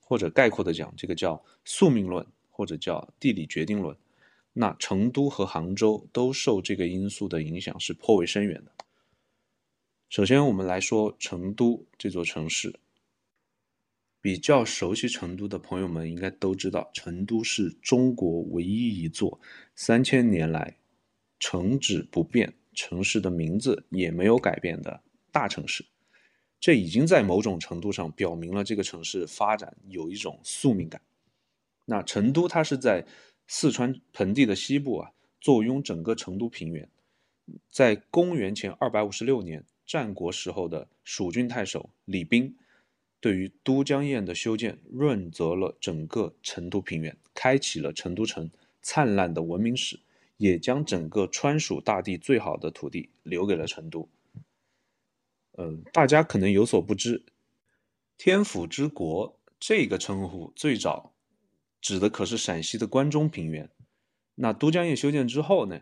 [0.00, 3.96] 或者概括的讲，这个叫宿命论，或者叫地理决定论。
[4.54, 8.72] 那成都和杭州都受这个因素的影响是颇为深远的。
[10.08, 12.74] 首先，我们来说成都这座城市。
[14.20, 19.40] 比较熟悉成都的朋友们应该都知道，成都是中国唯一一座
[19.74, 20.76] 三千年来
[21.38, 25.84] 城址不变、城市的名字也没有改变的大城市。
[26.60, 31.00] 这已经在某种程度上表明了这个城市发展有一种宿命感。
[31.86, 33.06] 那成都它是在。
[33.50, 36.86] 四川盆地的西部啊，坐拥整个成都平原。
[37.70, 42.54] 在公元前二百五十六年，战国时候的蜀郡太守李冰，
[43.20, 48.50] 对于都江堰的修建，润泽了整个成都平原，开启了成都城
[48.80, 50.00] 灿烂的文明史，
[50.36, 54.08] 也将整个川蜀大地最好的土地留给了成都。
[55.56, 57.24] 嗯，大家可能有所不知
[58.16, 61.12] ，“天府之国”这个称呼最早。
[61.80, 63.68] 指的可是陕西的关中平原。
[64.36, 65.80] 那都江堰修建之后呢，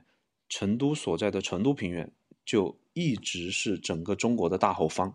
[0.48, 2.10] 成都所在的成都平原
[2.44, 5.14] 就一直是整个中国的大后方。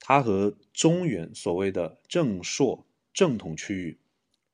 [0.00, 3.98] 它和中原所谓的正朔正统区域，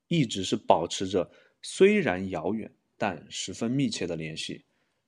[0.09, 1.31] 一直是保持着
[1.63, 4.65] 虽然遥远但十分密切的联系。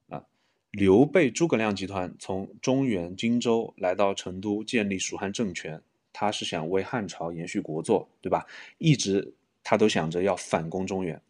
[0.08, 0.24] 啊，
[0.70, 5.82] 刘备诸葛亮集团从中原荆州来到成都建立蜀汉政权，
[6.12, 8.46] 他是想为汉朝延续国祚，对吧？
[8.78, 9.34] 一直。
[9.70, 11.20] 他都想着要反攻中原。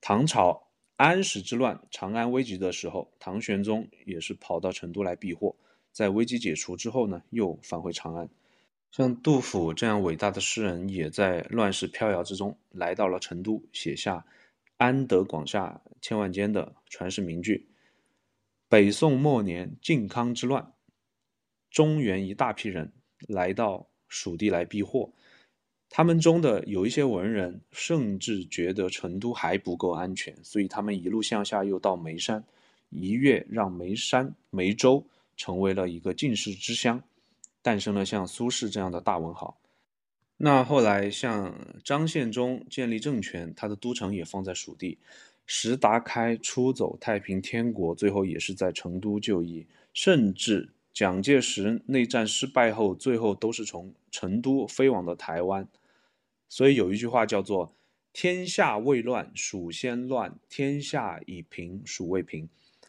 [0.00, 5.54] 唐朝安史之乱、长安危急的时候，唐玄宗也是跑到成都来避祸。
[5.92, 8.28] 在危机解除之后呢，又返回长安。
[8.90, 14.26] 像杜甫这样伟大的诗人，也在乱世飘摇之中来到了成都，写下
[14.76, 17.68] “安得广厦千万间”的传世名句。
[18.68, 20.72] 北宋末年靖康之乱，
[21.70, 22.92] 中原一大批人
[23.28, 25.10] 来到蜀地来避祸。
[25.88, 32.42] 他们中的有一些文人，甚至觉得成都还不够安全，所以他们一路向下，又到眉山，
[32.88, 35.06] 一跃让眉山、眉州
[35.42, 37.02] 成为了一个进士之乡，
[37.62, 39.58] 诞生了像苏轼这样的大文豪。
[40.36, 44.98] 那后来像张献忠建立政权，他的都城也放在蜀地。
[45.44, 55.66] 石达开出走太平天国，最后也是在成都就义，甚至蒋介石内战失败后，最后都是从成都飞往的台湾。
[56.48, 57.74] 所以有一句话叫做
[58.14, 62.48] “天下未乱，蜀先乱；天下已平，蜀未平”。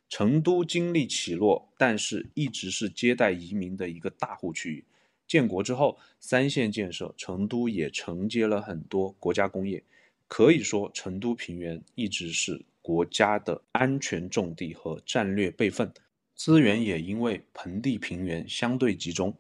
[0.10, 4.86] 成都经历起落，但是一直是接待移民的一个大户区域。
[5.28, 9.84] 建国之后，三线建设，成都也承接了很多国家工业。
[10.28, 15.92] 可以说，成都平原一直是国家的安全重地和战略备份，
[16.36, 19.38] 资源也因为盆地平原相对集中。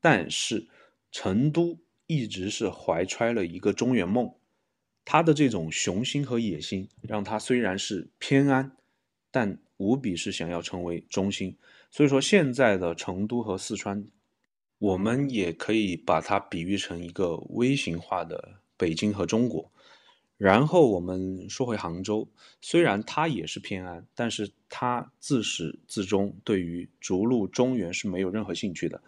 [0.00, 0.66] 但是，
[1.10, 1.78] 成都。
[2.08, 4.32] 一直是怀揣了一个中原梦，
[5.04, 8.76] 他的这种雄心和野心，让他虽然是偏安，
[9.32, 11.56] 但无比是想要成为中心。
[11.90, 14.06] 所以说，现在的成都和四川，
[14.78, 19.70] 我们也可以把它比喻成一个微型化的北京和中国。
[20.36, 22.28] 然后我们说回杭州，
[22.60, 29.02] 虽然它也是偏安，但是它自始至终对于逐鹿中原是没有任何兴趣的。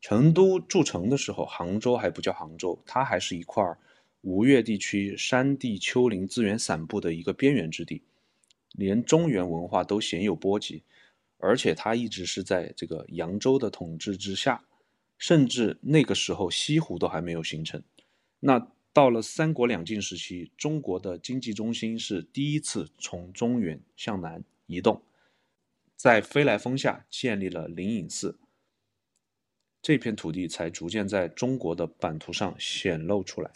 [0.00, 3.64] 成都筑城的时候，杭州还不叫杭州，它还是一块
[4.20, 8.02] 吴越地区山地丘陵资源散布的一个边缘之地，
[8.74, 10.82] 连中原文化都鲜有波及，
[11.38, 14.64] 而且它一直是在这个扬州的统治之下，
[15.16, 17.82] 甚至那个时候西湖都还没有形成。
[18.40, 25.02] 那到了三国两晋时期，中国的经济中心是第一次从中原向南移动，
[25.96, 28.38] 在飞来峰下建立了灵隐寺。
[29.82, 33.50] 这片土地才逐渐在中国的版图上显露出来。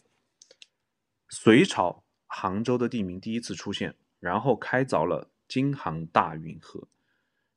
[1.29, 6.89] 隋朝杭州的地名第一次出现，然后开凿了京杭大运河。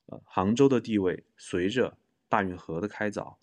[0.07, 1.97] 呃，杭州的地位随着
[2.27, 3.35] 大运河的开凿，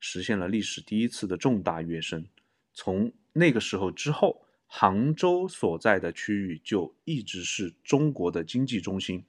[0.00, 2.26] 实现了历史第一次的重大跃升。
[2.72, 9.24] 从那个时候之后，杭州所在的区域就一直是中国的经济中心，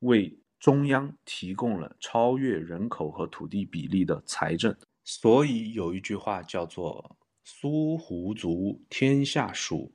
[0.00, 0.38] 为。
[0.60, 9.92] 中央提供了超越人口和土地比例的财政，所以有一句话叫做“苏湖足，天下属”。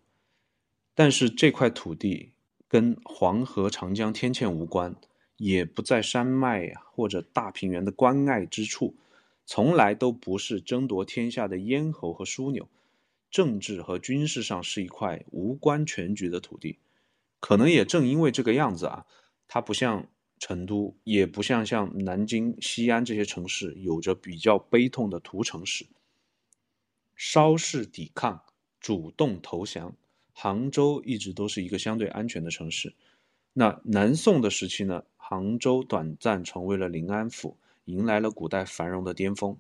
[0.95, 2.32] 但是这块土地
[2.74, 4.95] 跟黄河、长江天堑无关，
[5.38, 8.95] 也不在山脉或者大平原的关隘之处，
[9.45, 12.67] 从来都不是争夺天下的咽喉和枢纽，
[13.30, 16.80] 政治和军事上是一块无关全局的土地。
[17.39, 19.05] 可能也正因为这个样子啊，
[19.47, 20.07] 它不像。
[20.39, 25.86] 成都也不像像南京、西安这些城市有着比较悲痛的屠城史。
[27.15, 28.43] 稍事抵抗，
[28.82, 29.95] 主动投降，
[30.34, 32.94] 杭州一直都是一个相对安全的城市。
[33.54, 35.06] 那南宋的时期呢？
[35.16, 39.58] 杭州短暂成为了临安府，迎来了古代繁荣的巅峰，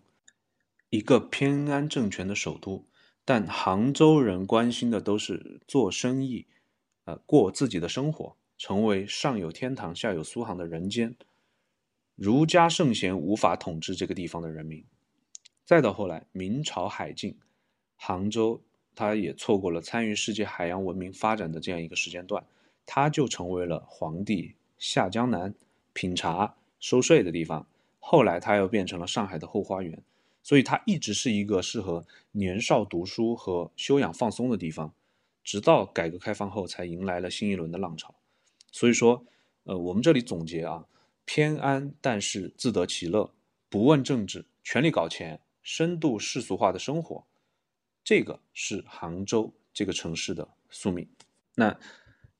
[0.89, 2.85] 一个偏安政权的首都。
[3.23, 6.45] 但杭州人关心的都是做生意，
[7.05, 8.35] 呃，过自己的生活。
[8.57, 11.15] 成为上有天堂，下有苏杭的人间，
[12.15, 14.85] 儒家圣贤无法统治这个地方的人民。
[15.65, 17.39] 再到后来，明朝海禁，
[17.95, 18.61] 杭州
[18.95, 22.43] 他也错过了参与世界海洋文明发展的这样一个时间段，
[22.85, 25.53] 他就成为了皇帝下江南
[25.93, 27.65] 品茶收税的地方。
[27.99, 29.97] 后来，他又变成了上海的后花园，
[30.43, 34.93] 所以它一直是一个适合年少读书和休养放松的地方。
[35.43, 38.13] 直到改革开放后，才迎来了新一轮的浪潮。
[38.71, 39.25] 所以说，
[39.63, 40.85] 呃，我们这里总结啊，
[41.25, 43.31] 偏安但是自得其乐，
[43.69, 47.23] 不问政治，全力搞钱，深度世俗化的生活，
[48.03, 51.07] 这个是杭州这个城市的宿命。
[51.55, 51.79] 那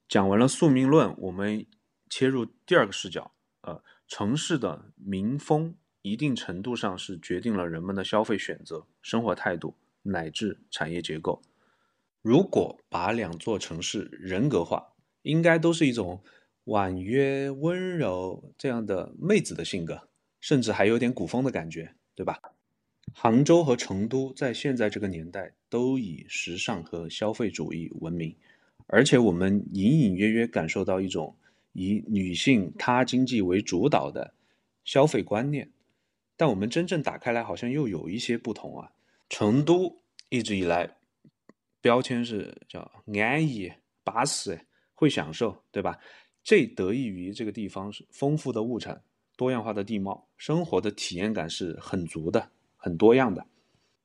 [0.08, 1.66] 讲完了宿命论，我们
[2.10, 11.42] 切入第二个视角，呃，城市的民风一定程度上是决定了人们的消费选择、生活态度乃至产业结构。
[12.22, 14.94] 如果把两座城市人格化，
[15.24, 16.24] 应该都是一种
[16.66, 20.10] 婉约温柔这样的妹子的性格，
[20.40, 22.40] 甚至还有点古风的感觉，对吧？
[23.16, 28.36] 杭州和成都在现在这个年代都以时尚和消费主义闻名，
[28.88, 31.36] 而且我们隐隐约约感受到一种
[31.74, 34.34] 以女性她经济为主导的
[34.84, 35.70] 消费观念。
[36.36, 38.92] 但我们真正打开来，好像又有一些不同啊。
[39.30, 40.98] 成都一直以来
[41.80, 43.72] 标签是叫安逸、
[44.04, 44.60] 巴适、
[44.94, 46.00] 会享受，对吧？
[46.44, 49.02] 这得益于这个地方是丰富的物产、
[49.38, 52.50] 多样化的地貌，生活的体验感是很足的、
[52.84, 53.46] 很多样的。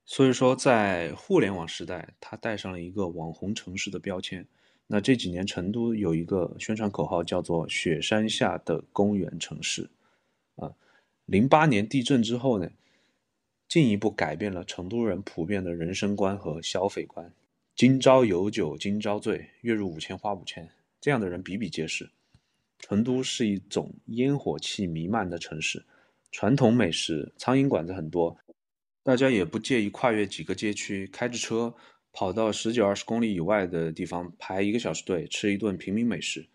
[0.07, 4.47] 所以说，在互联网时代，它带上了一个网红城市的标签。
[4.87, 9.91] 那这几年，成都有一个宣传口号叫做“雪山下的公园城市”，
[10.55, 10.73] 啊。
[11.27, 12.71] 零八年地震之后呢，
[13.69, 17.31] 进一步改变了成都人普遍的人生观和消费观。
[17.75, 20.71] 今朝有酒今朝醉，月入五千花五千，
[21.01, 22.09] 这样的人比比皆是。
[22.79, 25.85] 成都是一种烟火气弥漫的城市，
[26.31, 28.39] 传统美食、苍蝇馆子很多，
[29.09, 31.75] 大家也不介意跨越几个街区，开着车
[32.13, 36.47] 跑到十几二十公里以外的地方排一个小时队吃一顿平民美食。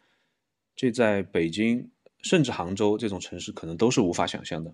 [0.76, 1.90] 这在北京。
[2.22, 4.74] 甚至杭州这种城市可能都是无法想象的，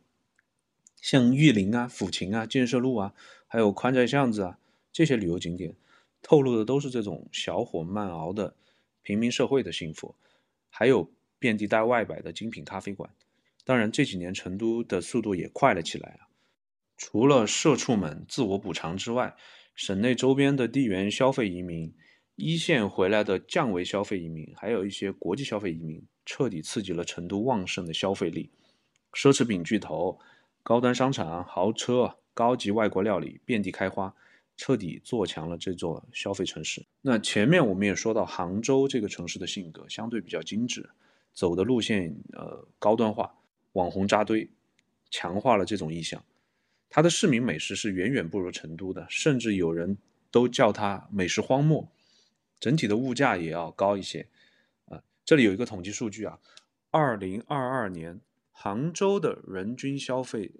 [1.01, 3.15] 像玉林啊、抚琴啊、建设路啊，
[3.47, 4.59] 还有宽窄巷子啊，
[4.91, 5.73] 这些旅游景点，
[6.21, 8.53] 透露的都是这种小火慢熬的
[9.01, 10.13] 平民社会的幸福，
[10.69, 11.09] 还有
[11.39, 13.09] 遍地带外摆的精品咖啡馆。
[13.65, 16.28] 当然这几年成都的速度也快了起来啊，
[16.99, 19.33] 除了社畜们自我补偿之外，
[19.73, 21.95] 省内周边的地缘消费移民。
[22.35, 28.51] 一线回来的降维消费移民，还有一些国际消费移民，彻底刺激了成都旺盛的消费力。
[29.13, 30.19] 奢侈品巨头、
[30.61, 34.13] 高端商场、豪车、高级外国料理遍地开花，
[34.57, 36.85] 彻底做强了这座消费城市。
[37.01, 40.89] 那前面我们也说到，杭州这个城市的性格相对比较精致，
[41.33, 43.33] 走的路线呃高端化，
[43.73, 44.49] 网红扎堆，
[45.09, 46.23] 强化了这种意向。
[46.89, 49.97] 它的市民美食是远远不如成都的，甚至有人
[50.31, 51.87] 都叫它美食荒漠。
[52.59, 54.27] 整体的物价也要高一些，
[54.85, 56.39] 啊，这里有一个统计数据啊，
[56.89, 58.19] 二零二二年
[58.51, 60.51] 杭州的人均消费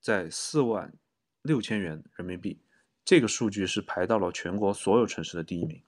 [0.00, 0.92] 在四万
[1.40, 2.60] 六千元人民币，
[3.04, 5.80] 这个数据是排到了全国所有城市的第一名，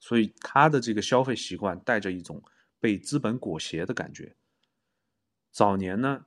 [0.00, 2.42] 所以它的这个消费习惯带着一种
[2.80, 4.34] 被资本裹挟的感觉。
[5.52, 6.24] 早年呢，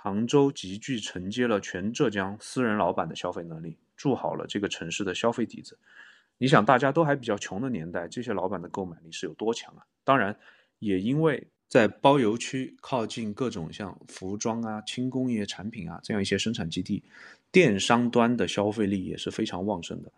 [0.00, 5.76] 杭州极具承接了全浙江私人老板的消费能力，筑好了这个城市的消费底子。
[6.38, 9.82] 你想，大家都还比较穷的年代，这些老板的购买力是有多强啊？
[10.04, 10.38] 当然，
[10.78, 17.02] 也因为在包邮区靠近各种像服装啊、轻工业产品啊这样一些生产基地，
[17.50, 20.12] 电商端的消费力也是非常旺盛的。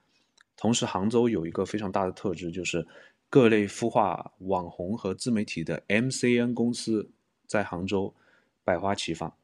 [0.58, 2.86] 同时，杭州有一个非常大的特质，就是
[3.30, 7.10] 各类孵化网红和自媒体的 MCN 公司
[7.46, 8.14] 在杭州
[8.62, 9.34] 百花齐放。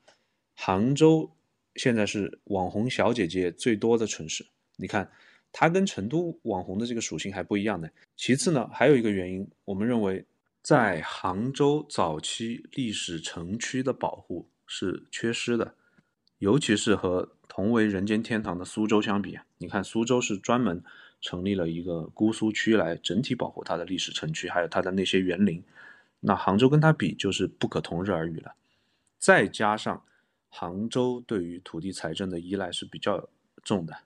[0.56, 1.30] 杭州
[1.76, 4.44] 现在是网红小姐姐最多的城市，
[4.76, 5.08] 你看。
[5.58, 7.88] 它跟成都网红的这个属性还不一样呢。
[8.14, 10.26] 其次呢，还有一个原因，我们认为
[10.60, 15.74] 在杭州早期历史城区的保护是缺失的，
[16.40, 20.84] 尤其是和同为人间天堂的苏州相比啊，你看苏州是专门
[21.22, 25.64] 成立了一个姑苏区来整体保护它的历史城区，还有它的那些园林，
[26.20, 28.54] 那杭州跟它比就是不可同日而语了。
[29.18, 30.04] 再加上
[30.48, 33.28] 杭州对于土地财政的依赖是比较
[33.62, 33.96] 重的。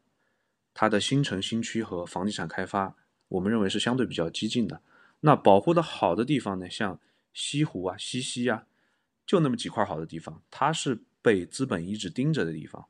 [0.75, 2.97] 它的新城新区和房地产开发，
[3.29, 4.83] 我们认为是相对比较激进的。
[5.21, 6.99] 那保护的好的地方呢，像
[7.33, 8.67] 西湖啊、西溪啊，
[9.27, 12.87] 就那么几块好的地方，它是被资本一直盯着的地方。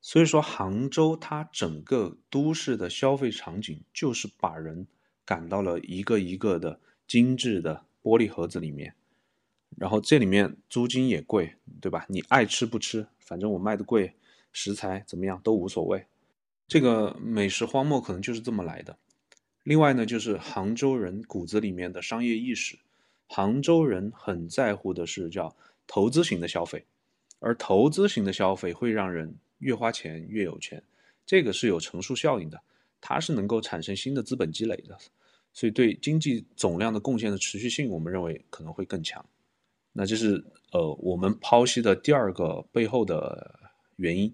[0.00, 4.86] 所以说，杭州它整个都市的消费场景，就是把人
[5.24, 8.94] 赶到了一个一个的精致的玻璃盒子里面，
[9.76, 12.04] 然后这里面租金也贵，对吧？
[12.08, 14.14] 你爱吃不吃，反正我卖的贵，
[14.52, 16.04] 食材怎么样都无所谓。
[16.68, 18.96] 这个美食荒漠可能就是这么来的。
[19.62, 22.78] 另外呢，就是杭州人骨子里面的商业意识，
[23.26, 25.54] 杭州人很在乎的是叫
[25.86, 26.84] 投资型的消费，
[27.38, 30.82] 而投资型的消费会让人越花钱越有钱，
[31.24, 32.60] 这个是有乘数效应的，
[33.00, 34.98] 它是能够产生新的资本积累的，
[35.52, 39.24] 所以对经济总量的贡献的持续性，我们认为可能会更强。
[39.92, 43.58] 那这是呃我们剖析的第二个背后的
[43.96, 44.32] 原因。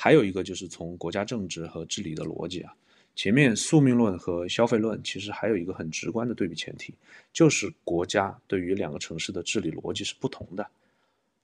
[0.00, 2.72] 还有一个就是从国家政治和治理的逻辑啊，
[3.16, 6.94] 前面宿命论和消费论其实还有一个很直观的对比前提，
[7.32, 10.64] 就是国家对于两个城市的治理逻辑是不同的。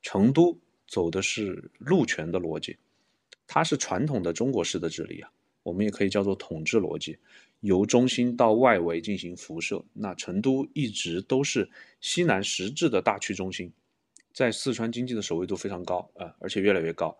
[0.02, 2.76] 成都走的是路权的逻辑，
[3.48, 5.28] 它是传统的中国式的治理啊，
[5.64, 7.18] 我们也可以叫做统治逻辑，
[7.64, 9.82] 由中心到外围进行辐射。
[9.94, 13.72] 那成都一直都是西南实质的大区中心，
[14.32, 17.16] 在四川经济的首位度非常高啊，而且越来越高。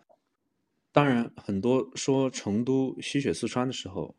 [0.92, 4.14] 当然，很多说成都吸血四川的时候，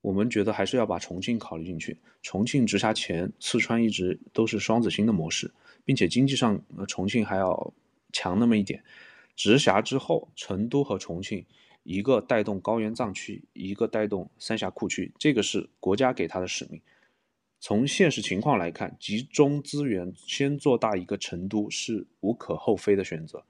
[0.00, 1.98] 我们觉得还是要把重庆考虑进去。
[2.22, 5.52] 重庆直辖前，四川一直都是双子星的模式，
[5.84, 7.74] 并且经济上，呃，重庆还要
[8.12, 8.82] 强那么一点。
[9.36, 11.44] 直辖之后，成都和重庆
[11.84, 16.80] 一个带动高原藏区，一个带动三峡库区，这个是国家给他的使命。
[17.60, 23.44] 从现实情况来看，集中资源先做大一个成都是无可厚非的选择，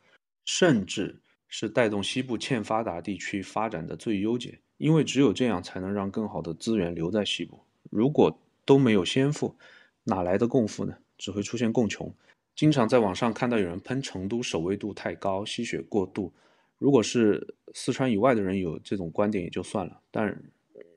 [0.45, 4.59] 甚至是带动西部欠发达地区发展的最优解。
[4.77, 7.61] 因为只有这样，才能让更好的资源留在西部。
[7.91, 9.57] 如果都没有先富，
[10.03, 10.97] 哪来的共富呢？
[11.17, 12.13] 只会出现共穷。
[12.57, 16.33] 经常在网上看到有人喷成都首位度太高，吸血过度。
[16.79, 20.43] 如果是四川以外的人有这种观点也就算了，但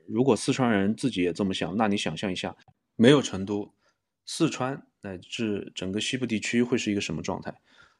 [0.05, 2.55] 如果四川人自己也这么想，那你想象一下，
[2.95, 3.71] 没有成都，
[4.25, 7.53] 四川乃至整个西部地区会是一个什么状态？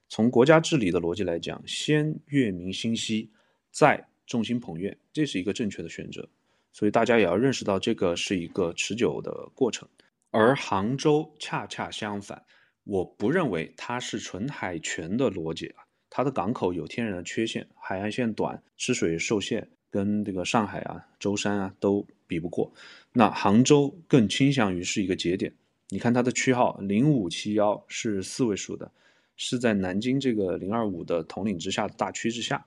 [0.10, 3.32] 从国家治理的逻辑来讲，先悦民心息，
[3.72, 4.08] 再。
[4.28, 6.28] 众星捧月，这是一个正确的选择，
[6.74, 9.88] 所以大家也要认识到这个是一个持久的过程。
[10.32, 12.44] 而杭州恰恰相反，
[12.84, 22.72] 我不认为它是纯海权的逻辑啊，它的港口有天然的缺陷，海岸线短，吃水受限，跟这个上海啊、舟山啊都比不过。
[23.14, 25.54] 那杭州更倾向于是一个节点，
[25.90, 28.92] 你看它的区号零五七幺是四位数的，
[29.36, 32.66] 是在南京这个零二五的统领之下的大区之下。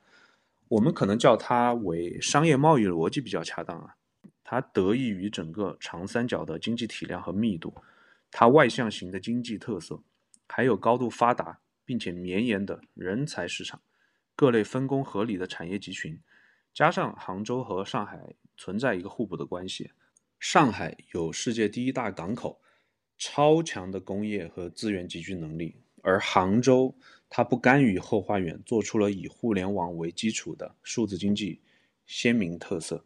[0.69, 3.97] 我们可能叫它为商业贸易逻辑比较恰当啊，
[4.45, 7.75] 它得益于整个长三角的经济体量和密度，
[8.31, 10.01] 它外向型的经济特色，
[10.47, 11.59] 还有高度发达
[11.91, 13.83] 并且绵延的人才市场，
[14.37, 16.21] 各类分工合理的产业集群，
[16.73, 19.91] 加上杭州和上海存在一个互补的关系，
[20.39, 22.61] 上海有世界第一大港口，
[23.19, 26.95] 超强的工业和资源集聚能力，而杭州。
[27.29, 31.61] 它不甘于后花园，做出了以互联网为基础的数字经济
[32.07, 33.05] 鲜明特色，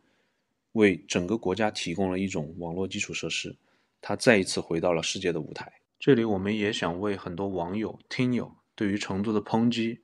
[0.72, 3.56] 为整个国家提供了一种网络基础设施。
[4.02, 5.72] 它再一次回到了世界的舞台。
[5.98, 10.00] 这里我们也想为很多网友、听友对于成都的抨击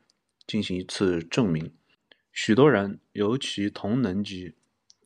[0.46, 1.72] 进行一次证明。
[2.32, 4.54] 许多人，尤其同能级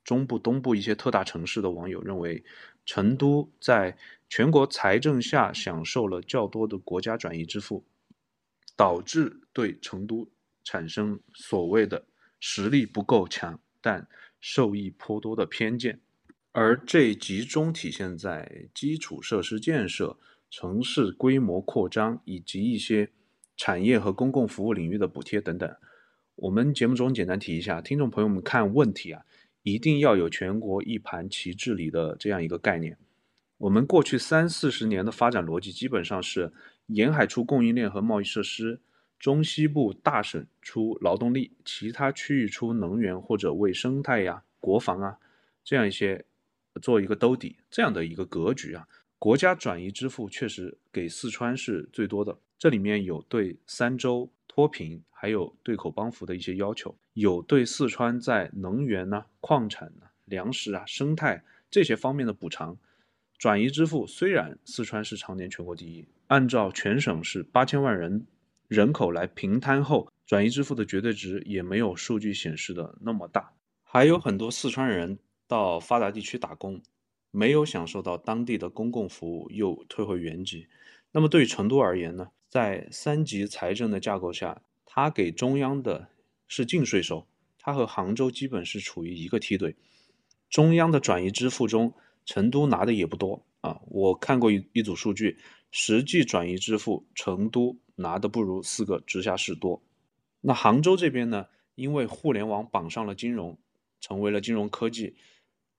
[0.02, 2.44] 中部、东部一些特大城市的网友认为，
[2.84, 3.96] 成都在
[4.28, 7.84] 全国财政下享受了较多的国家转移支付。
[8.76, 10.28] 导致对成都
[10.64, 12.06] 产生所谓的
[12.40, 14.08] 实力不够强，但
[14.40, 16.00] 受益颇多的偏见，
[16.50, 20.18] 而这集中体现在基础设施建设、
[20.50, 23.12] 城市规模扩张以及一些
[23.56, 25.76] 产业和公共服务领域的补贴等等。
[26.36, 29.22] 我们节目中简单提一下，听众朋友们看问题啊，
[29.62, 32.96] 一定要有全国一盘棋治理的这样一个概念。
[33.58, 36.52] 我们过去三四十年的发展逻辑基本上是。
[36.88, 38.78] 沿海出供应链和贸易设施，
[39.18, 45.18] 中西部大省出劳动力，其他区域出能源或者为生态呀、国防啊
[45.64, 46.26] 这样一些
[46.82, 48.86] 做一个兜底，这样的一个格局啊。
[49.18, 62.78] 国家转移支付确实给四川是最多的，这里面有对三州脱贫，还有对口帮扶的一些要求，有对四川在能源呢、矿产呢、粮食啊、生态这些方面的补偿。
[63.36, 66.06] 转移支付虽然四川是常年全国第一。
[66.28, 68.26] 按照全省是八千万人
[68.68, 73.52] 人口来平摊后，转移支付的绝对值也没有数据显示的那么大。
[73.82, 76.80] 还有很多四川人到发达地区打工，
[77.30, 80.66] 没有享受到当地的公共服务，又退回原籍。
[81.12, 82.30] 那么对于成都而言呢？
[82.54, 86.08] 在三级财政的架构下，它给中央的
[86.46, 87.26] 是净税收，
[87.58, 89.74] 它和杭州基本是处于一个梯队。
[90.48, 91.92] 中央的转移支付中，
[92.24, 93.80] 成都拿的也不多啊。
[93.86, 95.36] 我看过一一组数据。
[95.72, 99.82] 实际转移支付，成都拿的不如四个直辖市多。
[100.40, 101.48] 那杭州这边呢？
[101.74, 103.58] 因为互联网绑上了金融，
[104.00, 105.16] 成为了金融科技。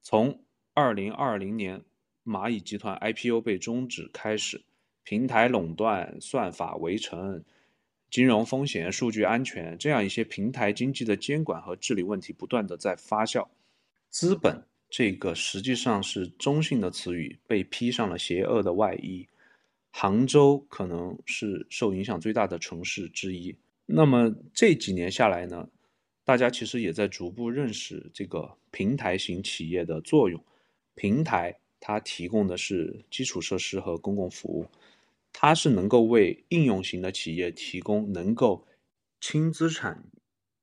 [0.02, 1.86] 从二零二零年
[2.26, 4.66] 蚂蚁集团 IPO 被终止开始，
[5.06, 7.42] 平台垄断、算法围城、
[8.10, 13.48] 金融风险、数据安全这样一些平台经济的监管和治理问题不断的在发酵。
[14.10, 19.28] 资本这个实际上是中性的词语，被披上了邪恶的外衣。
[19.92, 23.56] 杭州可能是受影响最大的城市之一。
[23.86, 25.70] 那么这几年下来呢，
[26.24, 30.44] 大家其实也在逐步认识这个平台型企业的作用。
[30.96, 34.66] 平台它提供的是基础设施和公共服务，
[35.38, 38.66] 它是能够为应用型的企业提供能够
[39.20, 40.06] 轻资产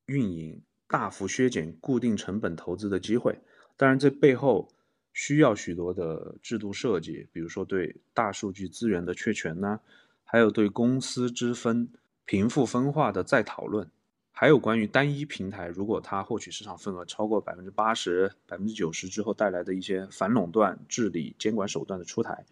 [0.07, 3.39] 运营、大幅削减固定成本投资的机会。
[3.77, 4.71] 当然，这背后。
[5.15, 9.79] 需要许多的制度设计，比如说对大数据资源的确权呢，
[10.25, 11.93] 还有对公司之分
[12.25, 13.91] 贫富分化的再讨论。
[14.31, 22.47] 还有关于单一平台，如果它获取市场份额超过百分之八十、百分之九十之后带来的一些反垄断治理监管手段的出台。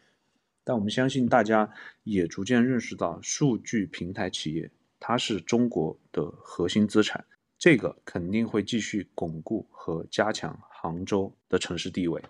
[0.62, 1.72] 但我们相信大家
[2.04, 7.24] 也逐渐认识到，数据平台企业它是中国的核心资产，
[7.58, 12.22] 这个肯定会继续巩固和加强杭州的城市地位。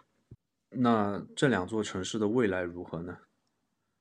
[0.70, 3.18] 那这两座城市的未来如何呢？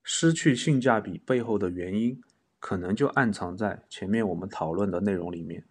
[0.02, 2.22] 失去性价比背后的原因，
[2.58, 5.64] 可能就暗藏在前面我们讨论的内容里面。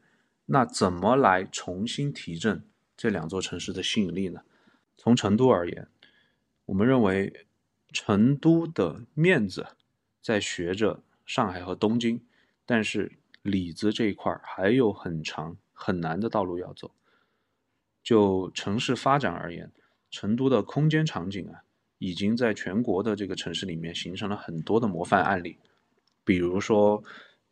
[0.46, 2.64] 那怎么来重新提振
[2.98, 4.42] 这两座城市的吸引力呢？
[4.98, 5.88] 从成都而言，
[6.66, 7.48] 我们认为
[7.92, 9.68] 成都的面子
[10.22, 12.22] 在学着上海和东京，
[12.66, 13.12] 但是
[13.42, 16.92] 里子这一块还有很长很难的道路要走。
[18.04, 19.72] 就城市发展而言，
[20.10, 21.64] 成都的空间场景啊。
[22.02, 25.58] 已经在全国的这个城市里面形成了很多的模范案例，
[26.24, 27.04] 比如说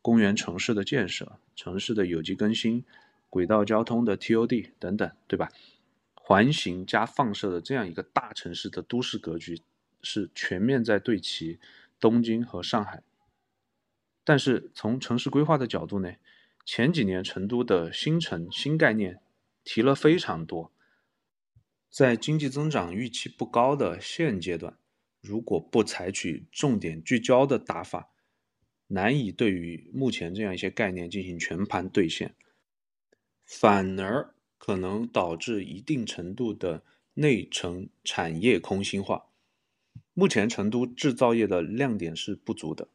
[0.01, 2.85] 公园城市的建设、城市的有机更新、
[3.29, 5.51] 轨道交通的 TOD 等等，对吧？
[6.13, 9.61] 环形加放射的这样一个大城市的都市格局
[10.01, 11.59] 是全面在对齐
[11.99, 13.03] 东京和上海。
[14.23, 16.13] 但是从城市规划的角度呢，
[16.65, 19.21] 前几年成都的新城新概念
[19.63, 20.71] 提了非常多。
[21.89, 24.77] 在经济增长预期不高的现阶段，
[25.21, 28.09] 如果不采取重点聚焦的打法，
[28.87, 32.35] 难以对于目前这样一些概念进行全盘兑现，
[33.45, 36.83] 反而可能导致一定程度的
[37.13, 39.27] 内城产业空心化。
[40.19, 42.87] 目前成都制造业的亮点是不足的，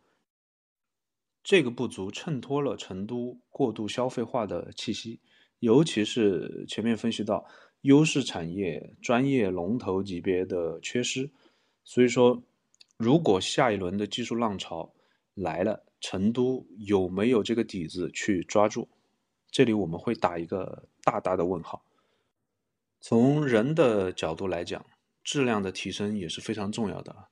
[1.45, 5.21] 这个不足衬托了成都过度消费化的气息，
[5.61, 7.47] 尤其是前面分析到。
[7.83, 11.31] 优势产业、专业龙头级别的缺失，
[11.83, 12.41] 所以说，
[12.97, 14.95] 如果下一轮的技术浪潮
[15.35, 18.89] 来了，成都有没有这个底子去抓住？
[19.51, 21.85] 这里我们会打一个大大的问号。
[23.01, 24.87] 从人的角度来讲，
[25.23, 27.29] 质量的提升也是非常重要的。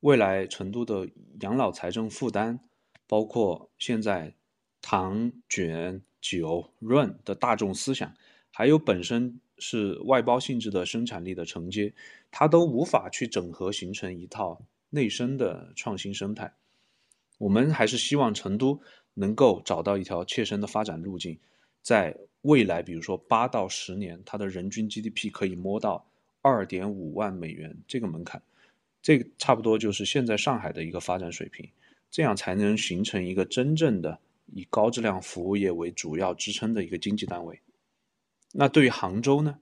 [0.00, 1.08] 未来成都的
[1.40, 2.60] 养老财政负担，
[3.06, 4.34] 包括现在
[4.80, 8.14] 糖卷酒润的大众思想，
[8.50, 9.40] 还有本身。
[9.58, 11.94] 是外包性质的生产力的承接，
[12.30, 14.60] 它都无法去整合形成一套
[14.90, 16.52] 内生的创新生态。
[17.38, 18.78] 我们还是希望成都
[19.14, 21.38] 能够找到一条切身的发展路径，
[21.80, 26.06] 在未来，比如说八到十年，它的人均 GDP 可以摸到
[26.46, 28.40] 二点五万美元这个门槛，
[29.02, 31.68] 这个差不多就是现在上海的一个发展水平，
[32.08, 34.16] 这样才能形成一个真正的
[34.54, 37.60] 以高质量服务业为主要支撑的一个经济单位。
[38.52, 39.58] 那对于杭州呢？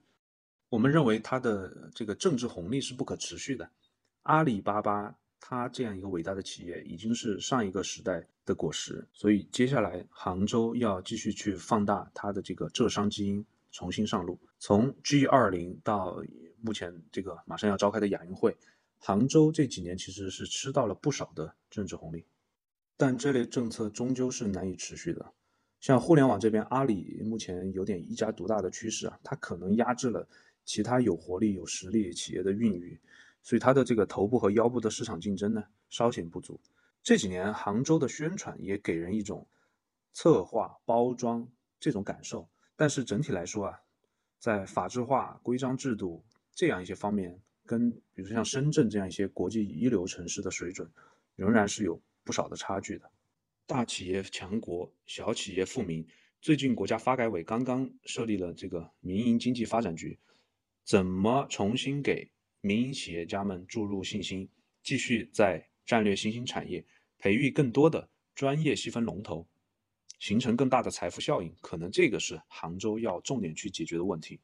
[0.69, 3.67] 我们认为它的这个政治红利是不可持续的。
[4.23, 14.37] 阿里巴巴它这样一个伟大的企业已经是上一个时代的果实，所以接下来杭州要继续去放大它的这个浙商基因，重新上路。
[14.59, 16.23] 从 G 二零到
[16.65, 18.57] 目前这个马上要召开的亚运会，
[18.97, 22.25] 杭州这几年其实是吃到了不少的政治红利，
[22.97, 25.31] 但这类政策终究是难以持续的。
[25.79, 30.27] 像互联网这边，阿里目前有点一家独大的趋势啊，它可能压制了
[30.63, 32.99] 其他有活力、有实力企业的孕育，
[33.43, 36.59] 所以它的这个头部和腰部的市场竞争呢稍显不足。
[37.03, 39.47] 这几年杭州的宣传也给人一种
[40.11, 41.47] 策划包装
[41.79, 43.79] 这种感受，但是整体来说啊，
[44.39, 46.25] 在法制化、规章制度
[46.55, 50.89] 这样一些方面，跟比如说像深圳这样一些国际一流城市的水准，
[51.35, 53.11] 仍然是有不少的差距的。
[53.67, 56.07] 大企业强国，小企业富民。
[56.39, 60.17] 最近国家发改委刚刚设立了这个民营经济发展局，
[60.83, 62.31] 怎么重新给
[62.61, 64.47] 民营企业家们注入信心，
[64.83, 66.85] 继续在战略新兴产业
[67.17, 69.47] 培育更多的专业细分龙头，
[70.19, 71.51] 形成更大的财富效应？
[71.59, 74.39] 可能这个是杭州要重点去解决的问题。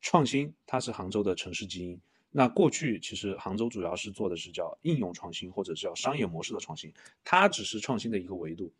[0.00, 2.00] 创新，它是杭州的城市基因。
[2.30, 6.92] 那过去其实杭州主要是做的是叫应用创新，或者叫商业模式的创新，
[7.24, 8.72] 它只是创新的一个维度。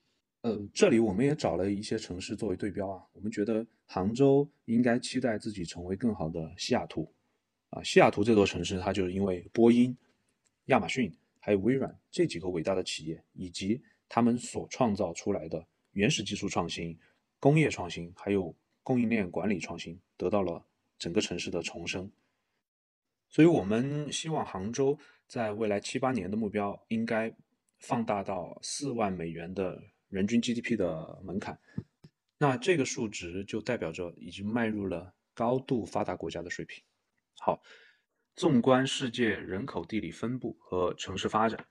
[0.43, 7.13] 呃，这里我们也找了一些城市作为对标啊，我们觉得杭州应该期待自己成为更好的西雅图。
[7.71, 9.97] 啊，西雅图这座城市，它就是因为波音、
[10.67, 16.97] 亚马逊还有微软这几个伟大的企业，以及他们所创造出来的原始技术创新、
[17.41, 20.65] 工业创新，还有供应链管理创新，得到了
[20.99, 22.11] 整个城市的重生。
[23.29, 27.35] 所以，我们希望杭州在未来七八年的目标应该
[27.79, 31.59] 放大到四万美元的人均 GDP 的门槛。
[32.39, 36.83] 那这个数值就代表着已经迈入了高度发达国家的水平。
[37.41, 37.63] 好，
[38.35, 41.67] 纵观世界人口地理分布和城市发展，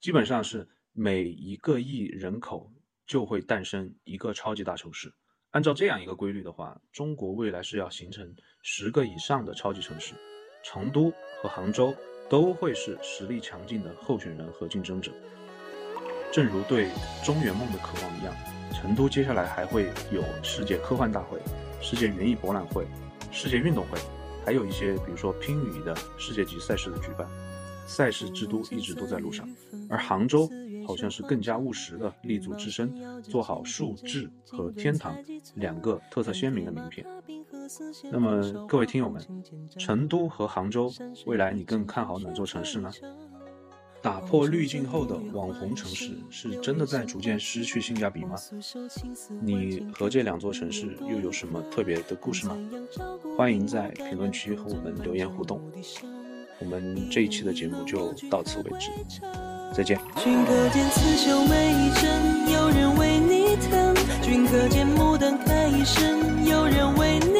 [0.00, 2.72] 基本上是每一个亿人口
[3.06, 5.14] 就会诞生一个超级大城市。
[5.50, 10.12] 按照这样一个规律的话，中国未来是要形成十个以上的超级城市，
[10.62, 11.94] 成都和杭州
[12.28, 15.10] 都会是实力强劲的候选人和竞争者。
[16.30, 16.88] 正如对
[17.24, 18.34] 中原梦的渴望一样，
[18.74, 21.38] 成都接下来还会有世界科幻大会、
[21.80, 22.86] 世界园艺博览会、
[23.32, 23.98] 世界运动会，
[24.44, 27.26] 还有一些比如说拼羽的世界级赛事的举办。
[27.90, 29.48] 赛事之都一直都在路上，
[29.88, 30.48] 而杭州
[30.86, 35.16] 好像是更加务实的立足自身，做好数智和天堂
[35.56, 37.04] 两个特色鲜明的名片。
[38.12, 39.20] 那么各位听友们，
[39.76, 40.92] 成都和杭州
[41.26, 42.92] 未来你更看好哪座城市呢？
[44.00, 48.36] 打破滤镜后的网红城市是真的在逐渐失去性价比吗？
[49.42, 52.56] 你和这两座城市又有什么特别的故事吗？
[53.36, 55.60] 欢迎在评论区和我们留言互动。
[56.60, 58.90] 我们这一期的节目就到此为止，
[59.74, 59.98] 再见。
[60.22, 67.39] 君可见刺绣每一针，有人为你疼；君可见牡丹开一生，有人为你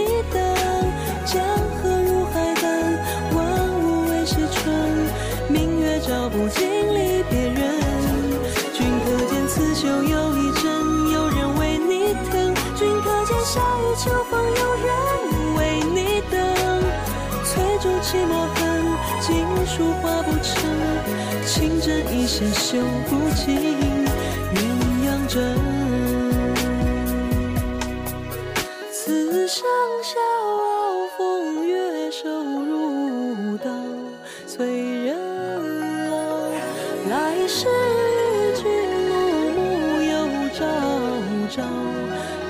[22.51, 23.47] 针一线绣不尽
[24.55, 24.59] 鸳
[25.07, 25.35] 鸯枕。
[28.93, 29.63] 此生
[30.03, 33.71] 笑傲风月，瘦如刀，
[34.47, 34.67] 催
[35.05, 35.17] 人
[36.11, 36.17] 老。
[37.09, 37.15] 来
[37.47, 38.63] 世与君
[39.07, 39.19] 暮
[39.55, 39.59] 暮，
[40.03, 40.13] 又
[40.51, 40.59] 朝
[41.51, 41.63] 朝，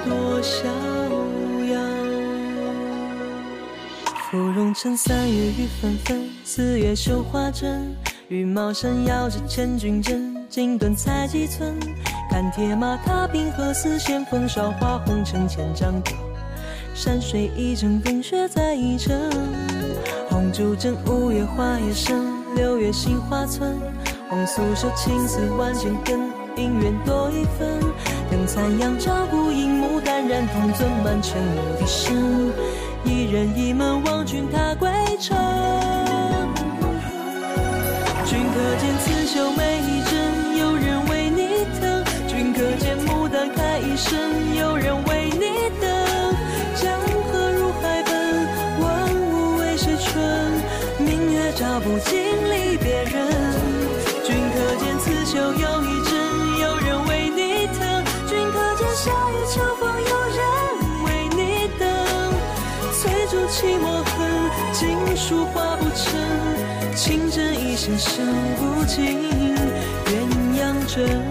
[0.09, 0.11] 多
[0.43, 0.67] 逍
[1.73, 1.75] 遥。
[4.31, 6.31] 芙蓉城三月雨纷纷。
[6.45, 7.95] 四月绣花针，
[8.31, 11.75] 羽毛扇摇着千军阵，锦缎裁几寸？
[12.31, 16.13] 看铁马踏冰河，丝线风韶华红尘千丈高。
[16.95, 19.19] 山水一程，冰雪再一程。
[20.29, 22.25] 红烛枕，五月花叶深，
[22.55, 23.77] 六月杏花村。
[24.29, 26.21] 红素手，青丝万千根，
[26.55, 27.81] 姻缘多一分。
[28.31, 32.53] 灯残阳照孤影，牡丹染铜樽，满城牧笛声。
[33.05, 35.37] 一人一门望君踏归程。
[39.41, 45.89] 见刺绣每一针，有人为你疼；君可见牡丹开一生，有人为你等。
[46.77, 47.01] 江
[47.33, 48.13] 河入海奔，
[48.81, 50.23] 万物为谁春？
[50.99, 53.15] 明月照不尽离别人。
[54.25, 56.13] 君可见刺绣又一针，
[56.61, 60.41] 有人为你疼；君可见夏雨秋风，有人
[61.05, 61.41] 为你
[61.79, 61.89] 等。
[62.93, 64.19] 翠竹泣墨痕，
[64.73, 66.21] 锦书画不成。
[66.95, 68.21] 情针一线绣
[68.59, 69.30] 不尽
[71.01, 71.30] 鸳鸯枕。